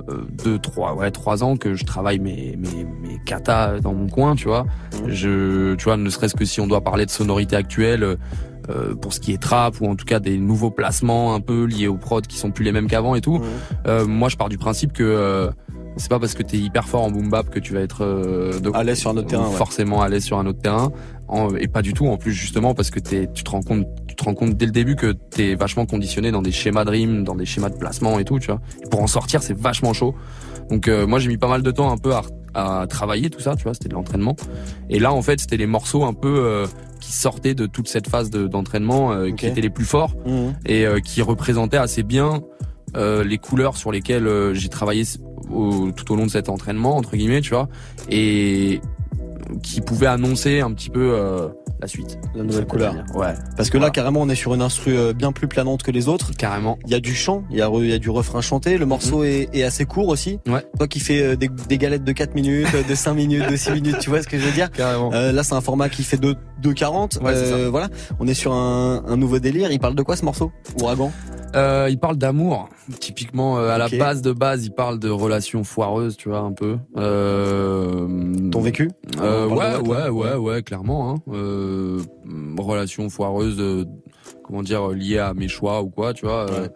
[0.09, 4.09] euh, deux, trois, ouais, trois ans que je travaille mes mes mes katas dans mon
[4.09, 4.67] coin, tu vois.
[5.07, 8.17] Je, tu vois, ne serait-ce que si on doit parler de sonorité actuelle.
[8.71, 11.65] Euh, pour ce qui est trap ou en tout cas des nouveaux placements un peu
[11.65, 13.41] liés aux prods qui sont plus les mêmes qu'avant et tout.
[13.87, 15.51] Euh, moi, je pars du principe que euh,
[15.97, 18.05] c'est pas parce que t'es hyper fort en boom bap que tu vas être
[18.61, 19.57] de- À l'aise sur un autre terrain, ouais.
[19.57, 20.91] forcément à l'aise sur un autre terrain
[21.29, 23.87] En- et pas du tout en plus justement parce que t'es, tu te rends compte
[24.09, 26.91] tu te rends compte dès le début que t'es vachement conditionné dans des schémas de
[26.91, 29.57] rime dans des schémas de placement et tout tu vois et pour en sortir c'est
[29.57, 30.15] vachement chaud
[30.71, 32.23] donc moi j'ai mis pas mal de temps un peu à,
[32.55, 34.37] à travailler tout ça tu vois c'était de l'entraînement.
[34.89, 36.67] Et là en fait c'était les morceaux un peu euh,
[37.01, 40.55] qui sortaient de toute cette phase de- d'entraînement euh, qui étaient les plus forts Mhm.
[40.67, 42.43] et euh, qui représentaient assez bien
[42.97, 45.05] euh, les couleurs sur lesquelles euh, j'ai travaillé
[45.53, 47.69] au- tout au long de cet entraînement entre guillemets tu vois.
[48.11, 48.81] Et
[49.63, 51.49] qui pouvaient annoncer un petit peu euh,
[51.81, 52.95] la suite La nouvelle couleur.
[53.15, 55.91] ouais Parce que là, carrément, on est sur une instru euh, bien plus planante que
[55.91, 56.33] les autres.
[56.37, 56.79] Carrément.
[56.87, 58.79] Il y a du chant, il y a, y du refrain chanté.
[58.79, 60.39] Le morceau est, est assez court aussi.
[60.47, 60.55] Mhm.
[60.55, 60.65] Ouais.
[60.79, 63.71] Toi qui fais euh, des, des galettes de 4 minutes, de 5 minutes, de 6
[63.73, 64.71] minutes, tu vois ce que je veux dire?
[64.71, 65.13] Carrément.
[65.13, 67.23] Euh, là, c'est un format qui fait 2 2,40.
[67.23, 67.33] Ouais.
[67.35, 67.89] Euh, voilà.
[68.19, 69.73] On est sur un, un nouveau délire.
[69.73, 70.53] Il parle de quoi ce morceau?
[70.81, 71.11] Ouragan?
[71.57, 72.69] Euh, il parle d'amour,
[73.01, 76.53] typiquement euh, à la base de base, il parle de relations foireuses, tu vois un
[76.53, 76.79] peu.
[76.97, 78.07] Euh,
[78.53, 78.89] Ton vécu?
[79.45, 81.11] Euh, Ouais, de ouais, ouais, ouais, clairement.
[81.11, 81.15] Hein.
[81.33, 82.01] Euh,
[82.59, 83.85] relations foireuses, euh,
[84.45, 86.47] comment dire, liées à mes choix ou quoi, tu vois.
[86.51, 86.69] euh,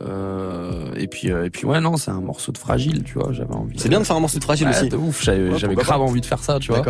[0.00, 3.54] Euh, et puis et puis ouais non c'est un morceau de fragile tu vois j'avais
[3.54, 6.20] envie c'est bien de faire un morceau de fragile aussi de ouf j'avais grave envie
[6.20, 6.82] de faire ça tu vois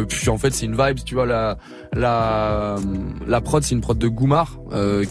[0.00, 1.58] et puis en fait c'est une vibe tu vois la
[1.92, 2.74] la
[3.24, 4.58] la prod c'est une prod de Goumar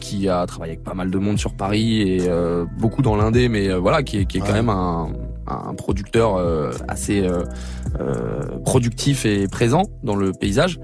[0.02, 2.30] qui a travaillé avec pas mal de monde sur Paris et
[2.78, 5.14] beaucoup dans l'indé mais voilà qui est qui est quand même un
[5.52, 6.40] un producteur
[6.88, 7.28] assez
[8.66, 10.80] productif et présent dans le paysage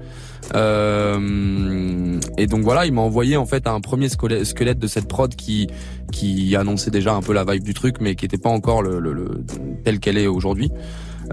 [0.54, 5.34] euh, et donc voilà, il m'a envoyé en fait un premier squelette de cette prod
[5.34, 5.68] qui
[6.12, 9.44] qui annonçait déjà un peu la vibe du truc, mais qui était pas encore le,
[9.84, 10.70] tel qu'elle est aujourd'hui.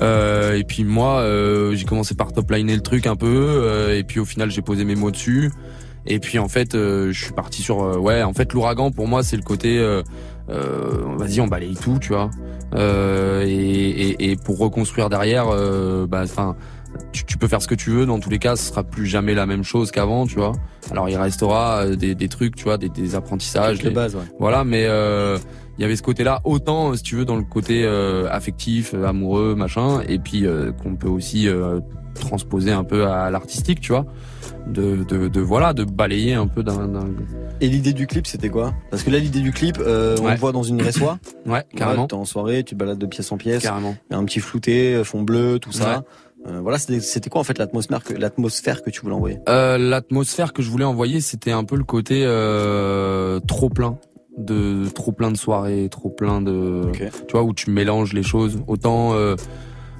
[0.01, 4.03] Euh, et puis moi, euh, j'ai commencé par topliner le truc un peu, euh, et
[4.03, 5.51] puis au final j'ai posé mes mots dessus.
[6.07, 8.21] Et puis en fait, je suis parti sur ouais.
[8.21, 9.83] En fait, l'ouragan pour moi c'est le côté
[10.47, 12.29] vas-y on balaye tout, tu vois.
[12.73, 15.45] Et, et, et, pour reconstruire derrière,
[16.07, 16.55] bah enfin
[17.11, 18.05] tu, peux faire ce que tu veux.
[18.05, 20.53] Dans tous les cas, ce sera plus jamais la même chose qu'avant, tu vois.
[20.91, 25.37] Alors il restera euh, des, trucs, tu vois, des, apprentissages, les bases, Voilà, mais euh,
[25.77, 29.55] il y avait ce côté-là autant, si tu veux, dans le côté euh, affectif, amoureux,
[29.55, 30.45] machin, et puis
[30.81, 31.47] qu'on peut aussi
[32.13, 34.05] transposer un peu à l'artistique, tu vois.
[34.67, 36.89] De, de, voilà, de balayer un peu d'un.
[37.61, 38.73] Et l'idée du clip, c'était quoi?
[38.89, 41.19] Parce que là, l'idée du clip, on le voit dans une résoie.
[41.45, 42.07] ouais, carrément.
[42.07, 43.63] t'es en soirée, tu balades de pièce en pièce.
[43.63, 43.95] Carrément.
[44.09, 46.03] Il y a un petit flouté, fond bleu, tout ça.
[46.47, 49.39] Euh, voilà, c'était quoi en fait l'atmosphère que l'atmosphère que tu voulais envoyer?
[49.49, 53.97] Euh, L'atmosphère que je voulais envoyer, c'était un peu le côté euh, trop plein
[54.37, 58.61] de trop plein de soirées, trop plein de tu vois où tu mélanges les choses.
[58.67, 59.35] Autant euh,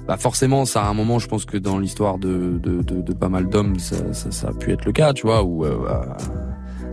[0.06, 3.12] bah forcément, ça à un moment, je pense que dans l'histoire de, de, de, de,
[3.12, 5.76] pas mal d'hommes, ça, ça, ça, a pu être le cas, tu vois, où euh,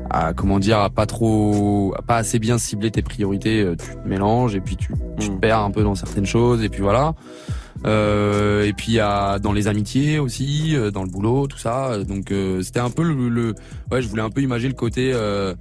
[0.10, 4.08] à, comment dire, à pas trop, à pas assez bien cibler tes priorités, tu te
[4.08, 5.40] mélanges et puis tu, tu te hmm.
[5.40, 7.14] perds un peu dans certaines choses et puis voilà.
[7.86, 11.98] Euh, et puis à, dans les amitiés aussi, euh, dans le boulot, tout ça.
[12.04, 13.56] Donc euh, c'était un peu le,
[13.92, 15.12] ouais, je voulais un peu imaginer le côté.
[15.14, 15.54] Euh,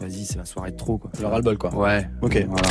[0.00, 1.10] Vas-y, c'est la soirée de trop quoi.
[1.20, 1.74] Le ras-le-bol quoi.
[1.74, 2.08] Ouais.
[2.22, 2.46] Ok.
[2.48, 2.68] Voilà.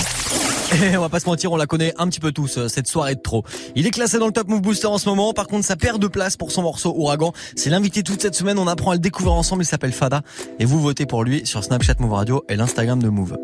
[0.83, 3.15] Et on va pas se mentir, on la connaît un petit peu tous, cette soirée
[3.15, 3.43] de trop.
[3.75, 6.01] Il est classé dans le Top Move Booster en ce moment, par contre ça perd
[6.01, 7.33] de place pour son morceau Ouragan.
[7.55, 10.21] C'est l'invité toute cette semaine, on apprend à le découvrir ensemble, il s'appelle Fada.
[10.59, 13.37] Et vous votez pour lui sur Snapchat Move Radio et l'Instagram de Move.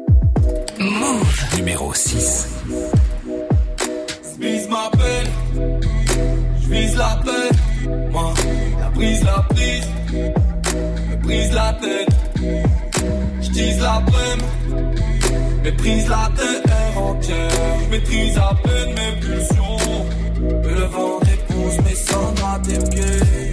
[0.80, 2.48] Move numéro 6
[4.43, 5.80] vise ma peine,
[6.62, 7.89] je vise la paix.
[8.12, 8.34] Moi,
[8.80, 9.88] la brise, la prise,
[15.63, 17.89] méprise la terre entière.
[17.89, 19.78] Maîtrise à peine mes pulsions.
[20.63, 23.52] Le vent dépose mes cendres à tes pieds.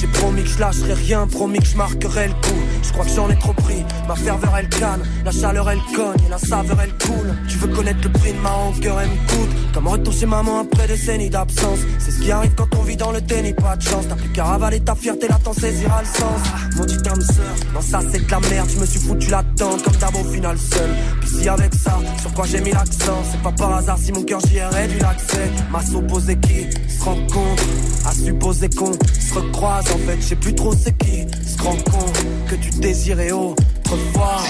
[0.00, 2.62] J'ai promis que je lâcherai rien, promis que je marquerai le coup.
[2.82, 6.26] Je crois que j'en ai trop pris, ma ferveur elle canne, la chaleur elle cogne
[6.26, 7.34] et la saveur elle coule.
[7.48, 9.56] Tu veux connaître le prix de ma rancœur, elle me coûte.
[9.72, 11.78] Comme retour chez maman après des décennies d'absence.
[11.98, 14.06] C'est ce qui arrive quand on vit dans le déni, pas de chance.
[14.08, 16.40] T'as plus qu'à ravaler ta fierté, là t'en saisira le sens.
[16.76, 19.42] Mon dit âme sœur, non ça c'est de la merde, je me suis foutu la
[19.56, 20.90] tente comme d'abord au final seul.
[21.20, 24.22] Puis si avec ça, sur quoi j'ai mis l'accent, c'est pas par hasard si mon
[24.22, 25.50] cœur j'y ai réduit l'accès.
[25.70, 27.62] Ma supposé qui se rencontre,
[28.06, 31.76] à supposer qu'on se recroise en fait, je sais plus trop c'est qui se rend
[31.76, 34.42] compte que tu désirais autrefois.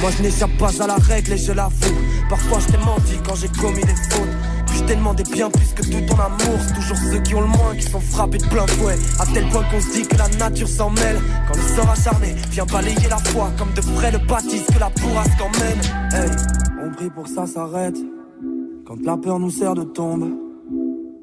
[0.00, 1.94] Moi je n'échappe pas à la règle et je l'avoue.
[2.28, 4.53] Parfois je t'ai menti quand j'ai commis des fautes.
[4.74, 6.58] Je t'ai demandé bien plus que tout ton amour.
[6.66, 8.96] C'est toujours ceux qui ont le moins qui sont frappés de plein fouet.
[9.20, 11.18] À tel point qu'on se dit que la nature s'en mêle.
[11.48, 14.90] Quand le sort acharné vient balayer la foi comme de frais le bâtisse que la
[14.90, 15.80] bourrasque emmène.
[16.12, 16.30] Hey,
[16.84, 17.96] on prie pour ça s'arrête.
[18.86, 20.30] Quand la peur nous sert de tombe.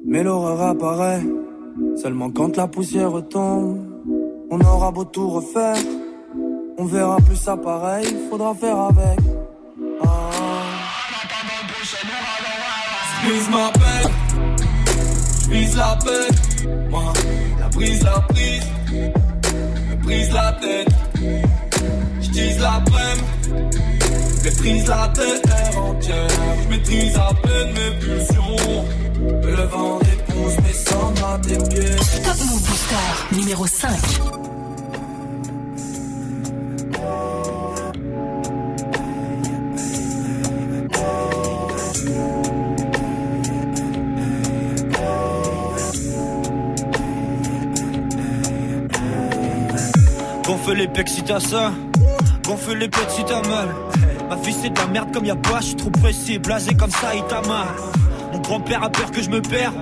[0.04, 1.22] Mais l'horreur apparaît
[1.96, 3.78] seulement quand la poussière tombe.
[4.50, 5.76] On aura beau tout refaire,
[6.76, 9.18] on verra plus ça pareil, faudra faire avec.
[10.02, 10.41] Ah.
[13.24, 14.10] J'vise ma peine,
[15.48, 16.66] j'vise la paix.
[16.90, 17.12] Moi,
[17.60, 18.64] la brise, la prise,
[19.90, 20.88] me brise la tête.
[22.20, 23.70] J'dise la peine,
[24.42, 26.28] maîtrise la terre entière.
[26.64, 28.84] J'maîtrise à peine mes pulsions.
[29.44, 31.96] Le vent dépose mes cendres à tes pieds.
[32.24, 34.51] Top Move Booster numéro 5.
[50.72, 51.70] Gonfle les pecs si t'as ça,
[52.46, 53.68] gonfle les pecs si t'as mal.
[54.30, 56.90] Ma fille c'est de la merde comme y'a pas, je suis trop pressé, blasé comme
[56.90, 57.66] ça, il t'a mal.
[58.32, 59.74] Mon grand-père a peur que je me perds.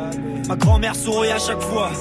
[0.49, 1.93] Ma grand-mère sourit à chaque fois.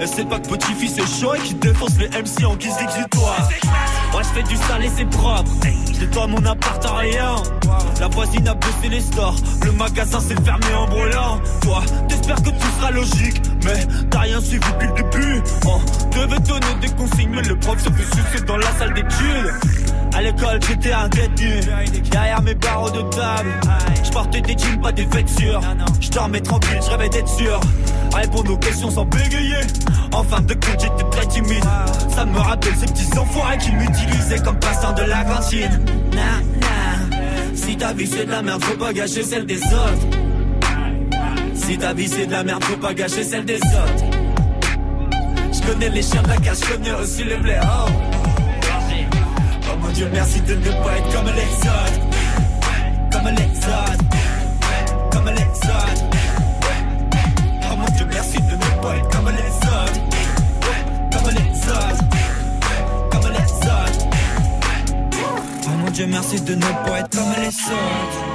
[0.00, 3.50] Elle sait pas que petit-fils est chaud et qui défonce les MC en guise d'exutoire.
[4.10, 5.50] Moi je fais du sale et c'est propre.
[6.00, 7.34] Je toi mon appart à rien.
[8.00, 9.36] La voisine a baissé les stores.
[9.66, 11.40] Le magasin s'est fermé en brûlant.
[11.60, 13.42] Toi, t'espères que tout sera logique.
[13.64, 15.42] Mais t'as rien suivi depuis le début.
[15.66, 19.54] On devait donner des consignes, mais le prof se fait sucer dans la salle d'études.
[20.14, 21.60] À l'école, j'étais un détenu.
[22.10, 23.50] Derrière mes barreaux de table,
[24.04, 25.60] je des jeans, pas des vêtures.
[26.00, 27.60] Je dormais tranquille, je rêvais d'être sûr.
[28.14, 29.60] Répondre aux questions sans bégayer.
[30.12, 31.64] En fin de compte, j'étais très timide.
[32.14, 35.80] Ça me rappelle ces petits enfoirés qui m'utilisaient comme passant de la cantine.
[37.54, 40.19] Si ta vie c'est de la merde, faut pas gâcher celle des autres.
[41.70, 44.04] Si ta c'est de la merde, faut pas gâcher celle des autres.
[45.52, 47.60] Je connais les chiens de la casse, je connais aussi les blés.
[47.62, 47.88] Oh.
[49.70, 52.00] oh mon dieu, merci de ne pas être comme les autres.
[53.12, 54.04] Comme les autres.
[55.12, 56.04] Comme les autres.
[57.62, 60.00] Oh mon dieu, merci de ne pas être comme les autres.
[61.12, 62.04] Comme les autres.
[63.12, 64.06] Comme les autres.
[65.66, 68.29] Oh mon dieu, merci de ne pas être comme les autres.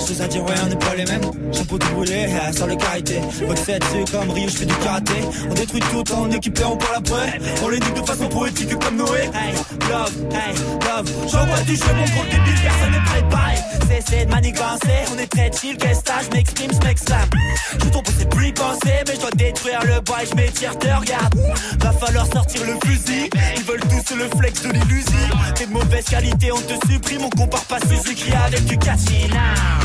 [0.00, 1.30] Je vois les choses à dire, ouais, on n'est pas les mêmes.
[1.52, 3.20] Chapeau tout brûlé, sans le karité.
[3.64, 5.14] Set, c'est comme Rio, je fais du karaté.
[5.50, 7.40] On détruit tout équipe et on parle après.
[7.62, 9.30] On les nique de façon poétique comme Noé.
[9.34, 9.54] Hey,
[9.90, 10.54] love, hey,
[10.86, 11.10] love.
[11.30, 13.54] J'envoie du jeu, mon gros débile, personne n'est préparé.
[13.88, 17.28] Cessez de manigancer, on est très chill, qu'est-ce que je m'exprime, je m'exclame.
[17.72, 20.86] Je tombe, c'est plus penser, mais je dois détruire le bois et je m'étire, te
[20.86, 21.34] regarde.
[21.80, 23.28] Va falloir sortir le fusil.
[23.56, 25.36] Ils veulent tous le flex de l'illusion.
[25.54, 29.79] T'es de mauvaise qualité, on te supprime, on compare pas Suzuki avec du now.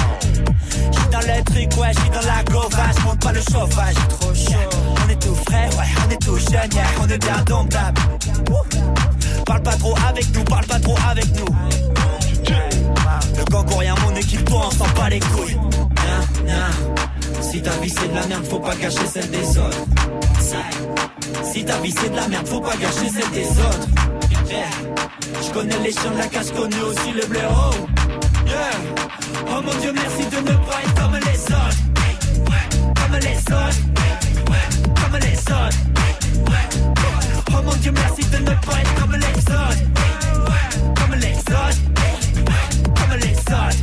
[0.70, 4.70] J'suis dans le truc, ouais, j'suis dans la gova, j'monte pas le chauffage, trop chaud.
[5.06, 6.70] On est tout frais, ouais, on est tout jeune,
[7.02, 8.02] on est bien domptable.
[9.46, 11.46] Parle pas trop avec nous, parle pas trop avec nous.
[13.38, 15.58] Le gang rien, mon équipe, toi, on s'en bat les couilles.
[17.42, 19.86] Si ta vie c'est de la merde, faut pas gâcher celle des autres.
[21.54, 23.88] Si, ta vie c'est de la merde, faut pas gâcher celle des autres.
[25.42, 27.72] Je connais les chiens de la cache, connais aussi le blaireau.
[29.48, 31.80] Oh mon dieu, merci de ne pas être comme les autres.
[32.96, 33.82] Comme les autres.
[35.02, 35.78] Comme les autres.
[37.52, 39.82] Oh mon dieu, merci de ne pas être comme les autres.
[40.96, 41.82] Comme les autres.
[42.96, 43.78] Comme les autres.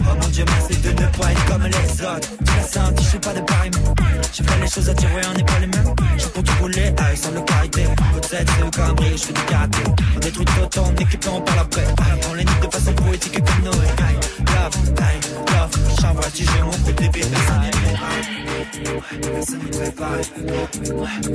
[0.00, 2.28] Oh mon dieu, merci de ne pas être comme les autres.
[2.44, 3.70] Tu l'as senti, je suis pas de pareil.
[4.32, 5.94] J'ai fait les choses à ouais, on n'est pas les mêmes.
[6.66, 7.84] Tout rouler, aïe, sans le carité.
[8.14, 9.78] Peut-être c'est le cambré, je fais du karaté.
[10.16, 11.84] On détruit tout en équipe, on parle après.
[12.28, 13.76] On les nique de façon poétique comme Noé.
[13.76, 15.20] Love, aïe,
[15.52, 15.70] love.
[16.00, 18.20] J'envoie du jeu, mon coup d'épée, personne n'est préparé.
[19.32, 19.90] Personne n'est.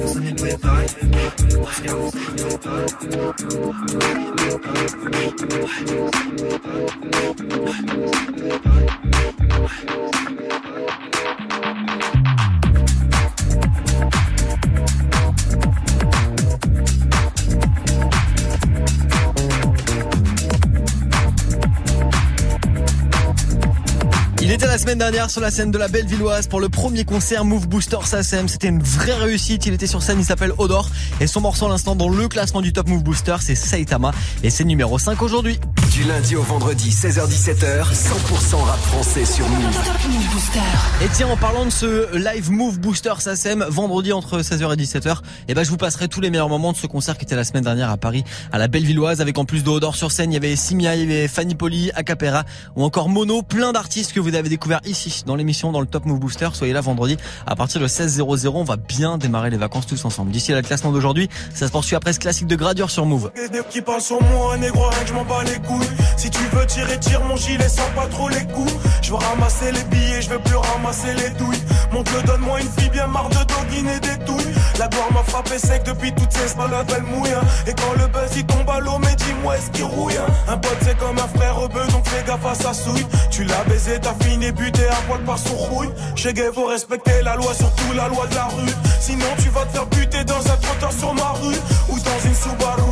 [0.02, 1.42] Personne n'est.
[24.92, 28.50] Semaine dernière sur la scène de la Bellevilloise pour le premier concert Move Booster SACEM.
[28.50, 29.66] C'était une vraie réussite.
[29.66, 30.90] Il était sur scène, il s'appelle Odor.
[31.22, 34.12] Et son morceau à l'instant dans le classement du Top Move Booster, c'est Saitama.
[34.44, 35.62] Et c'est numéro 5 aujourd'hui.
[36.02, 39.78] Du lundi au vendredi, 16h17h, 100% rap français sur Move.
[41.04, 45.18] Et tiens, en parlant de ce live Move Booster SACEM, vendredi entre 16h et 17h,
[45.48, 47.44] eh ben, je vous passerai tous les meilleurs moments de ce concert qui était la
[47.44, 50.34] semaine dernière à Paris, à la Bellevilloise, avec en plus de Odor sur scène, il
[50.34, 52.46] y avait Simia, il y avait Fanny Poli, Acapera,
[52.76, 56.06] ou encore Mono, plein d'artistes que vous avez découvert ici, dans l'émission, dans le Top
[56.06, 56.50] Move Booster.
[56.54, 60.32] Soyez là vendredi, à partir de 16h00, on va bien démarrer les vacances tous ensemble.
[60.32, 63.30] D'ici là, le classement d'aujourd'hui, ça se poursuit après ce classique de gradure sur Move.
[63.36, 65.91] Les deux qui parlent sur moi, négro, rien que je m'en bats les couilles.
[66.18, 68.74] Si tu veux tirer, tire mon gilet sans pas trop les coups.
[69.02, 71.62] Je veux ramasser les billets, je veux plus ramasser les douilles.
[71.92, 74.54] Mon Dieu, donne-moi une fille bien marre de doguine et des douilles.
[74.80, 77.32] La gloire m'a frappé sec depuis toutes ces balades, elle mouille.
[77.34, 77.42] hein.
[77.68, 80.18] Et quand le buzz il tombe à l'eau, mais dis-moi est-ce qu'il rouille.
[80.18, 80.26] hein.
[80.48, 83.06] Un pote c'est comme un frère rebeu, donc fais gaffe à sa souille.
[83.30, 85.90] Tu l'as baisé, t'as fini buté à poil par son rouille.
[86.16, 88.74] Chez Gay, faut respecter la loi, surtout la loi de la rue.
[89.00, 91.56] Sinon tu vas te faire buter dans un trottoir sur ma rue.
[91.90, 92.91] Ou dans une Subaru,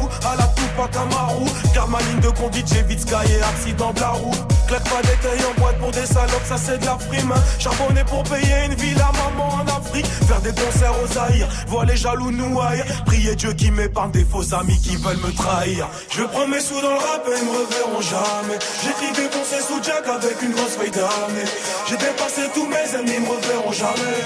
[1.74, 4.40] Car ma ligne de conduite, j'ai vite skyé, accident de la route.
[4.68, 7.34] Claque pas d'éteil en boîte pour des salopes, ça c'est de la frime.
[7.60, 10.06] Charbonner pour payer une ville à maman en Afrique.
[10.06, 12.86] Faire des concerts aux Zaïre, voir les jaloux nous haïr.
[13.06, 15.90] Prier Dieu qui m'épargne des faux amis qui veulent me trahir.
[16.12, 18.60] Je prends mes sous dans le rap et ils me reverront jamais.
[18.82, 21.50] J'écris défoncé sous Jack avec une grosse feuille d'armée.
[21.90, 24.20] J'ai dépassé tous mes ennemis, ils me reverront jamais.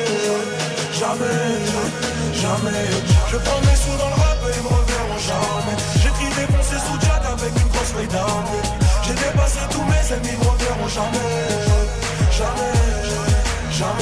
[0.94, 1.58] Jamais,
[2.36, 2.86] jamais.
[3.32, 4.23] Je prends mes sous dans le rap
[9.04, 11.18] J'ai dépassé tous mes ennemis, mon cœur au jamais
[12.32, 12.74] Jamais,
[13.72, 13.94] jamais,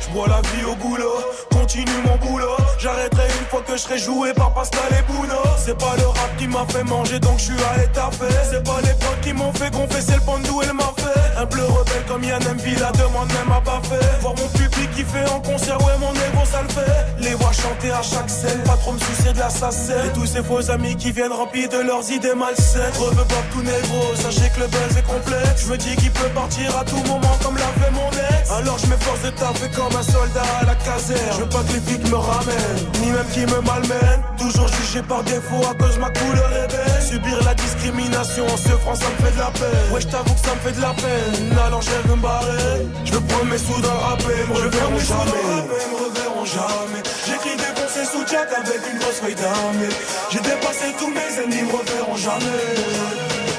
[0.00, 1.18] Je bois la vie au boulot,
[1.50, 2.56] continue mon boulot.
[2.78, 5.34] J'arrêterai une fois que je serai joué par Pascal et Bruno.
[5.58, 8.80] C'est pas le rap qui m'a fait manger donc je suis allé taper C'est pas
[8.82, 10.95] les potes qui m'ont fait gonfler, c'est le pandou et le mafé
[11.38, 14.20] un bleu rebelle comme Yann MV, la demande même à pas fait.
[14.20, 17.06] Voir mon public qui fait en concert, ouais, mon ego ça le fait.
[17.18, 19.46] Les voir chanter à chaque scène, pas trop me soucier de la.
[19.46, 22.92] Et tous ces faux amis qui viennent remplis de leurs idées malsaines.
[22.98, 25.42] Reveux pas tout négro, sachez que le buzz est complet.
[25.56, 28.50] Je me dis qu'il peut partir à tout moment comme l'a fait mon ex.
[28.50, 31.32] Alors je m'efforce de taper comme un soldat à la caserne.
[31.32, 34.22] Je veux pas que les flics me ramènent, ni même qu'ils me malmènent.
[34.38, 37.02] Toujours jugé par défaut à cause ma couleur est belle.
[37.02, 39.92] Subir la discrimination en France ça me fait de la peine.
[39.92, 41.25] Ouais, je t'avoue que ça me fait de la peine.
[41.66, 42.86] Alors je vais me barrer.
[43.04, 45.46] Je veux prendre mes sous dans le rap et me reverront jamais.
[45.90, 47.02] me reverront jamais.
[47.26, 49.92] J'écris des conseils sous jack avec une grosse feuille d'armée.
[50.30, 52.62] J'ai dépassé tous mes ennemis, me reverront jamais.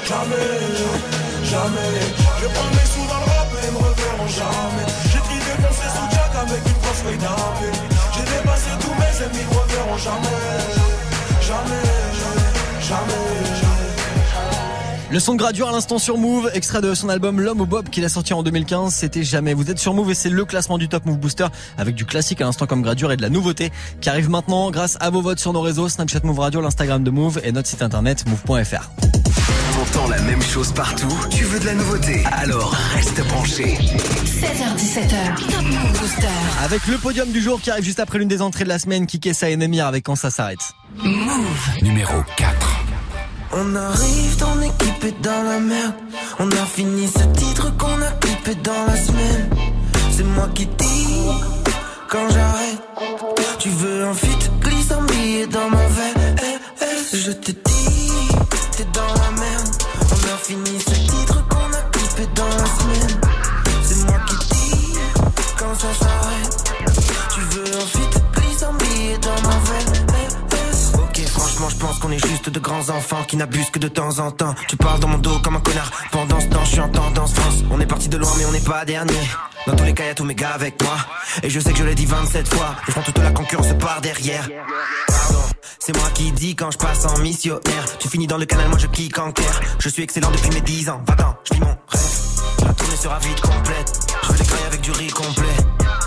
[0.08, 0.48] Jamais,
[1.44, 1.92] jamais.
[2.40, 4.86] Je prendre mes sous dans le rap et me reverront jamais.
[5.12, 7.76] J'écris des conseils sous jack avec une grosse feuille d'armée.
[8.14, 10.88] J'ai dépassé tous mes ennemis, me reverront jamais.
[11.44, 11.84] Jamais,
[12.20, 12.50] jamais,
[12.80, 13.57] jamais.
[15.10, 17.88] Le son de Gradure à l'instant sur Move, extrait de son album L'homme au Bob
[17.88, 19.54] qu'il a sorti en 2015, c'était jamais.
[19.54, 21.46] Vous êtes sur Move et c'est le classement du Top Move Booster
[21.78, 24.98] avec du classique à l'instant comme Gradure et de la nouveauté qui arrive maintenant grâce
[25.00, 27.80] à vos votes sur nos réseaux Snapchat Move Radio, l'Instagram de Move et notre site
[27.80, 28.90] internet move.fr.
[29.80, 33.78] entend la même chose partout, tu veux de la nouveauté, alors reste branché.
[33.78, 36.26] 16h17h, Top Move Booster.
[36.64, 39.06] Avec le podium du jour qui arrive juste après l'une des entrées de la semaine,
[39.06, 40.74] Kikessa et Nemir avec quand ça s'arrête.
[41.02, 42.77] Move numéro 4.
[43.52, 45.94] On arrive, ton équipe est dans la merde.
[46.38, 49.48] On a fini ce titre qu'on a clippé dans la semaine.
[50.10, 51.26] C'est moi qui dis
[52.08, 52.82] quand j'arrête.
[53.58, 56.14] Tu veux un fit, glisse un billet dans mon verre.
[56.42, 58.12] Eh, eh, je te dis,
[58.76, 59.68] t'es dans la merde.
[60.10, 63.20] On a fini ce titre qu'on a clippé dans la semaine.
[63.82, 64.98] C'est moi qui dis
[65.58, 66.64] quand ça s'arrête.
[67.34, 68.07] Tu veux un fit,
[72.08, 74.54] qu'on est juste de grands enfants qui n'abusent que de temps en temps.
[74.66, 75.90] Tu parles dans mon dos comme un connard.
[76.10, 77.64] Pendant ce temps, je suis en tendance France.
[77.70, 79.12] On est parti de loin, mais on n'est pas dernier.
[79.66, 80.96] Dans tous les cas, y'a tous mes gars avec moi.
[81.42, 82.76] Et je sais que je l'ai dit 27 fois.
[82.86, 84.48] Je prends toute la concurrence par derrière.
[85.78, 87.98] C'est moi qui dis quand je passe en missionnaire.
[87.98, 89.60] Tu finis dans le canal, moi je kick en clair.
[89.78, 91.02] Je suis excellent depuis mes 10 ans.
[91.06, 92.64] Va-t'en, je vis mon rêve.
[92.64, 93.92] La tournée sera vite complète.
[94.22, 95.56] Je veux des avec du riz complet.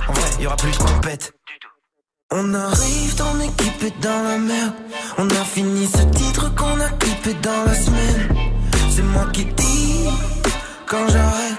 [0.08, 1.41] En vrai, y aura plus de compète.
[2.34, 4.74] On arrive, ton équipe est dans la merde.
[5.18, 8.30] On a fini ce titre qu'on a clippé dans la semaine.
[8.90, 10.08] C'est moi qui dis
[10.88, 11.58] quand j'arrête.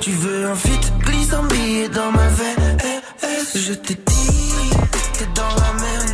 [0.00, 2.78] Tu veux un fit, glisse un billet dans ma veine.
[2.84, 4.70] Eh, eh, je te dis,
[5.12, 6.13] t'es dans la merde.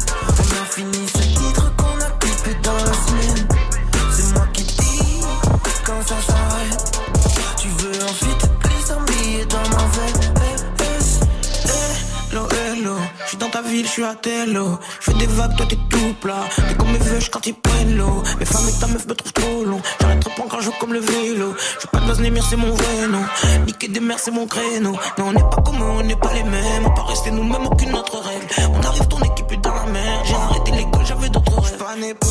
[13.40, 14.78] Dans ta ville, je suis à Tello.
[15.00, 16.44] Je fais des vagues, toi t'es tout plat.
[16.68, 18.22] T'es comme mes veuches quand ils prennent l'eau.
[18.38, 19.80] Mes femmes et ta meuf me trouvent trop long.
[20.00, 21.54] J'arrête prendre un jeu comme le vélo.
[21.80, 23.24] Je pas de base Némir, c'est mon vrai nom.
[23.66, 24.92] Niquer des mers, c'est mon créneau.
[25.18, 26.86] Non, on n'est pas comme eux, on n'est pas les mêmes.
[26.86, 28.46] On peut rester nous-mêmes, aucune autre règle.
[28.74, 30.22] On arrive, ton équipe est dans la mer.
[30.24, 31.76] J'ai arrêté l'école, j'avais d'autres rêves.
[31.98, 32.30] Né pour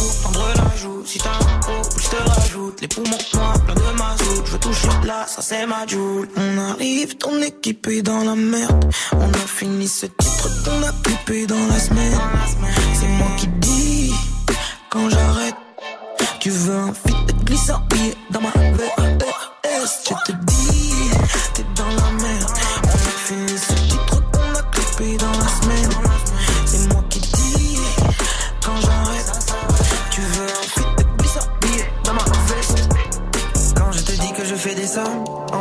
[1.05, 2.81] Si t'as un gros, je te rajoute.
[2.81, 4.45] Les poumons noirs, plein de mazout.
[4.45, 6.27] Je veux toucher là, ça c'est ma joule.
[6.35, 8.91] On arrive, ton équipe est dans la merde.
[9.13, 12.19] On a fini ce titre qu'on a coupé dans la semaine.
[12.93, 14.13] C'est moi qui dis
[14.89, 15.55] quand j'arrête.
[16.39, 17.81] Tu veux un fit glissant
[18.31, 19.29] dans ma VRS.
[20.03, 20.93] Je te dis,
[21.53, 22.18] t'es dans la merde.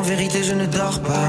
[0.08, 1.28] Vérité je ne dors pas.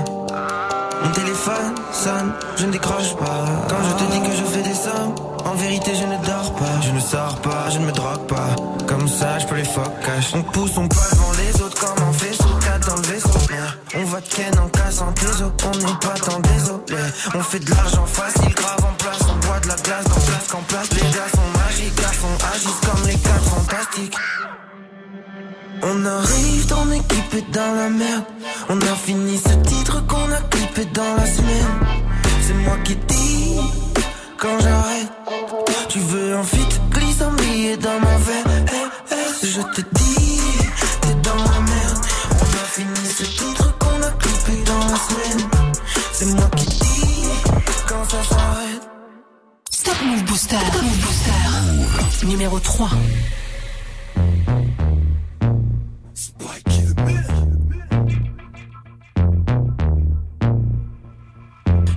[1.03, 3.43] Mon téléphone sonne, je ne décroche pas.
[3.67, 5.15] Quand je te dis que je fais des sommes,
[5.45, 6.75] en vérité je ne dors pas.
[6.81, 8.55] Je ne sors pas, je ne me drogue pas.
[8.87, 10.33] Comme ça, je peux les cash.
[10.33, 13.39] On pousse, on passe devant les autres comme un vaisseau, 4 dans le vaisseau.
[13.95, 17.03] On va de ken en cassant tes os, on n'est pas tant désolé.
[17.35, 20.47] On fait de l'argent facile, grave en place, on boit de la glace dans place
[20.49, 20.89] qu'en place.
[25.81, 28.23] On arrive, ton équipe est dans la merde.
[28.69, 31.79] On a fini ce titre qu'on a clippé dans la semaine.
[32.45, 33.55] C'est moi qui dis
[34.37, 35.11] quand j'arrête.
[35.87, 38.45] Tu veux un fit, glisse un billet dans mon verre.
[39.11, 40.39] Eh, je te dis,
[41.01, 42.05] t'es dans la merde.
[42.31, 45.49] On a fini ce titre qu'on a clippé dans la semaine.
[46.11, 47.27] C'est moi qui dis
[47.87, 48.89] quand ça s'arrête.
[49.71, 50.57] Stop Move Booster.
[50.57, 52.27] Move Booster.
[52.27, 52.89] Numéro 3.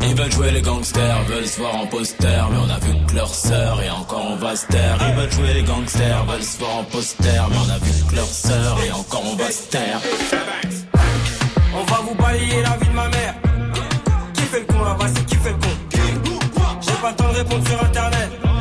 [0.05, 3.15] Ils veulent jouer les gangsters veulent se voir en poster, mais on a vu que
[3.15, 4.99] leur sœur et encore on va se taire.
[5.09, 8.17] Ils veulent jouer les gangsters, veulent se voir en poster, mais on a vu que
[8.17, 10.01] leur sœur et encore on va se taire.
[11.75, 13.35] On va vous balayer la vie de ma mère.
[14.35, 16.39] Qui fait le con là-bas, c'est qui fait le con
[16.81, 18.52] J'ai pas le temps de répondre sur internet.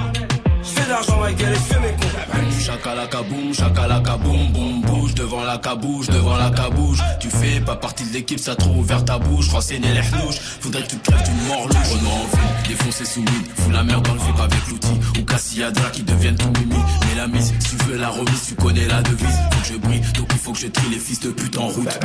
[0.92, 2.62] L'argent, ma gueule, mes cons.
[2.66, 7.00] Chakalaka boum, chakalaka boum, boum, bouge devant la cabouche, devant la cabouche.
[7.22, 9.48] Tu fais pas partie de l'équipe, ça trop ouvert ta bouche.
[9.48, 11.78] Renseigner les louches, faudrait que tu crèves d'une mort louche.
[11.94, 15.00] On en envie, défoncer sous weed, fous la merde dans le VIP avec l'outil.
[15.18, 16.76] Ou Cassiadra qui deviennent ton mimi.
[16.76, 19.40] Mais la mise, si tu veux la remise, tu connais la devise.
[19.52, 21.68] Faut que je brille, donc il faut que je trie les fils de pute en
[21.68, 22.00] route.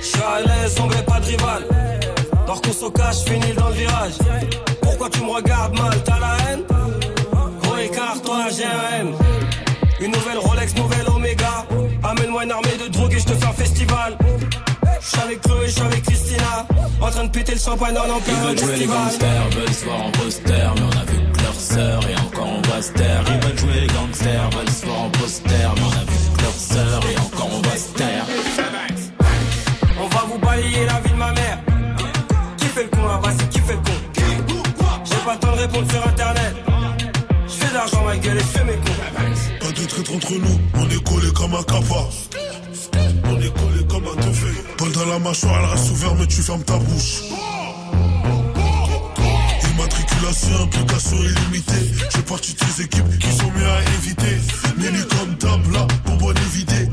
[0.00, 1.62] Je suis à l'aise, on veut pas de rival.
[2.44, 4.14] Dors qu'on se cache, finis dans le virage.
[4.82, 6.64] Pourquoi tu me regardes mal, t'as la haine?
[7.98, 9.14] Gros écart, toi, j'ai un M.
[10.00, 11.66] Une nouvelle Rolex, nouvelle Omega.
[12.04, 14.16] Amène-moi une armée de drogue et je te fais un festival.
[15.00, 16.66] J'suis avec Chloé, j'suis avec Christina.
[17.00, 19.84] En train de péter le champagne en Ils plein veulent jouer les gangsters, veulent se
[19.84, 22.92] voir en poster, mais on a vu que leur sœur et encore on va se
[22.92, 23.24] taire.
[23.26, 26.42] Ils veulent jouer les gangsters, veulent se voir en poster, mais on a vu que
[26.42, 28.24] leur sœur et encore on va se taire.
[30.00, 31.58] On va vous balayer la vie de ma mère.
[32.58, 34.62] Qui fait le con là-bas, c'est qui fait le con?
[35.04, 36.67] J'ai pas le temps de répondre sur internet.
[37.78, 39.64] Je l'argent, ma gueule, je.
[39.64, 42.08] Pas de traître entre nous, on est collé comme un capa.
[43.24, 44.48] On est collé comme un teufé.
[44.76, 47.22] Paul dans la mâchoire, elle reste ouverte, mais tu fermes ta bouche.
[49.74, 51.94] Immatriculation, implication illimitée.
[52.16, 54.38] J'ai parti ces équipes qui sont mieux à éviter.
[54.78, 56.87] Nelly comme table, là, bonbonne évidée.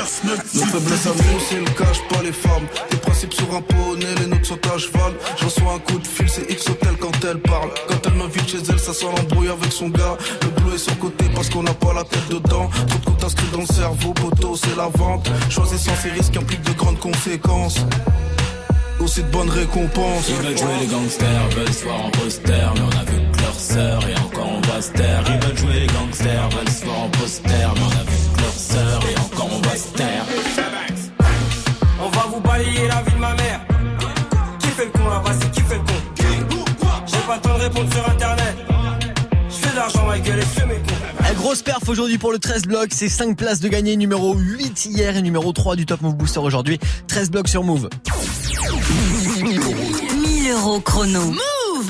[0.00, 0.38] Les balles transpercent même.
[0.54, 2.66] Nos faiblesses à nous, c'est le cache pas les femmes.
[2.88, 5.12] Tes principes sur un poney, les nôtres sont à cheval.
[5.38, 7.70] Je reçois un coup de fil, c'est X Hotel quand elle parle.
[7.88, 10.16] Quand elle m'invite chez elle, ça sent l'embrouille avec son gars.
[10.42, 12.70] Le boulot est sur côté parce qu'on n'a pas la tête dedans.
[12.88, 15.30] Trop de comptes inscrits dans le cerveau, poteau, c'est la vente.
[15.48, 17.76] Choisissant ces risques implique de grandes conséquences.
[19.00, 20.28] Aussi de bonnes récompenses.
[20.28, 23.40] Ils veulent jouer les gangsters, veulent se voir en poster, mais on a vu que
[23.40, 25.24] leur sœur et encore on va se taire.
[25.26, 28.09] Ils veulent jouer les gangsters, veulent se voir en poster, mais on a vu
[37.30, 38.56] pas le temps de répondre sur internet.
[39.48, 41.28] Je fais de l'argent, ma gueule, et mes cons.
[41.30, 44.86] Eh, Grosse perf aujourd'hui pour le 13 blocs, c'est 5 places de gagner, numéro 8
[44.86, 46.80] hier et numéro 3 du Top Move Booster aujourd'hui.
[47.06, 47.88] 13 blocs sur Move.
[49.42, 51.32] 1000 euros chrono.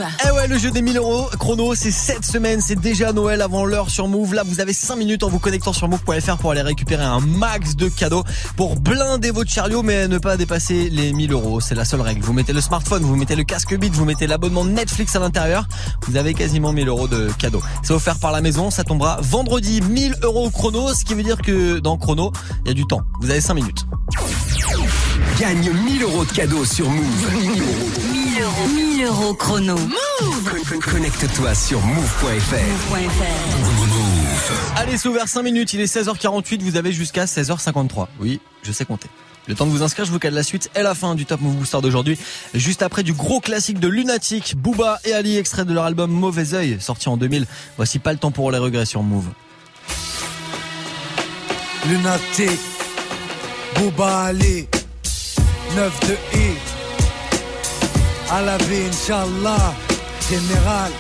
[0.00, 3.42] Move Eh ouais, le jeu des 1000 euros chrono, c'est cette semaine, c'est déjà Noël
[3.42, 4.34] avant l'heure sur Move.
[4.34, 7.76] Là, vous avez 5 minutes en vous connectant sur move.fr pour aller récupérer un max
[7.76, 8.24] de cadeaux
[8.56, 11.60] pour blinder votre chariot, mais ne pas dépasser les 1000 euros.
[11.60, 12.22] C'est la seule règle.
[12.22, 15.66] Vous mettez le smartphone, vous mettez le casque bit, vous mettez l'abonnement Netflix à l'intérieur.
[16.06, 17.62] Vous avez quasiment 1000 euros de cadeaux.
[17.82, 18.70] C'est offert par la maison.
[18.70, 22.32] Ça tombera vendredi 1000 euros chrono, ce qui veut dire que dans chrono,
[22.64, 23.02] il y a du temps.
[23.20, 23.86] Vous avez 5 minutes.
[25.38, 28.09] Gagne 1000 euros de cadeaux sur Move.
[28.40, 28.68] 1000 euros.
[28.68, 29.74] 1000 euros chrono.
[29.76, 32.56] Move Con- Connecte-toi sur move.fr.
[34.76, 38.06] Allez, c'est ouvert 5 minutes, il est 16h48, vous avez jusqu'à 16h53.
[38.18, 39.08] Oui, je sais compter.
[39.46, 41.40] Le temps de vous inscrire, je vous cale la suite et la fin du Top
[41.42, 42.18] Move Booster d'aujourd'hui.
[42.54, 46.54] Juste après du gros classique de Lunatic, Booba et Ali, extrait de leur album Mauvais
[46.54, 47.46] Oeil, sorti en 2000.
[47.76, 49.26] Voici pas le temps pour les regrets sur Move.
[51.88, 52.58] Lunatic,
[53.76, 54.66] Bouba Ali,
[55.76, 56.52] 9 de I,
[58.30, 59.74] à la vie, Inch'Allah,
[60.28, 60.92] général.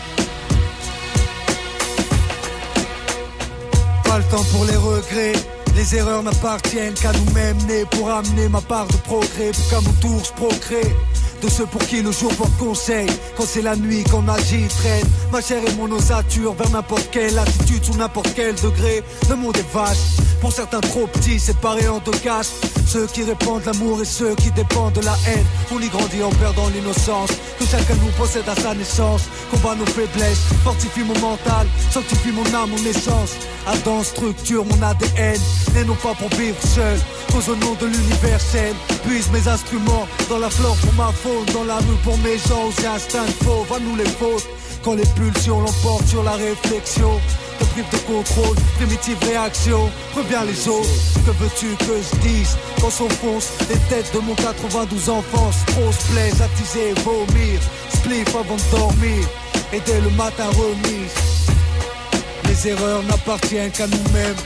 [4.04, 5.32] Pas le temps pour les regrets.
[5.76, 9.92] Les erreurs n'appartiennent qu'à nous-mêmes, nés pour amener ma part de progrès, pour qu'à mon
[10.00, 10.96] tour je procrée.
[11.42, 15.06] De ceux pour qui le jour porte conseil, quand c'est la nuit qu'on agit, traîne
[15.32, 19.02] ma chair et mon ossature vers n'importe quelle attitude, sous n'importe quel degré.
[19.28, 22.52] Le monde est vache, pour certains trop petits, séparés en deux caches.
[22.86, 25.44] Ceux qui répandent l'amour et ceux qui dépendent de la haine.
[25.72, 29.22] On y grandit en perdant l'innocence que chacun nous possède à sa naissance.
[29.50, 33.36] Combat nos faiblesses, fortifie mon mental, sanctifie mon âme, mon essence.
[33.66, 35.40] Adam structure mon ADN,
[35.76, 36.98] et non pas pour vivre seul.
[37.32, 38.74] Cause au nom de l'universel,
[39.06, 42.68] puise mes instruments dans la flore pour ma faune, dans la rue pour mes gens,
[42.68, 44.46] aussi instinct de fauve, à nous les fautes.
[44.82, 47.20] Quand les pulsions l'emportent sur la réflexion,
[47.58, 50.88] te prive de contrôle, primitive réaction, reviens les autres.
[51.26, 52.56] Que veux-tu que je dise?
[52.80, 57.60] Quand s'enfoncent les têtes de mon 92 enfance, trop se plaise, attiser, vomir,
[57.94, 59.28] spliff avant de dormir,
[59.72, 61.14] et dès le matin remise.
[62.48, 64.40] Les erreurs n'appartiennent qu'à nous-mêmes.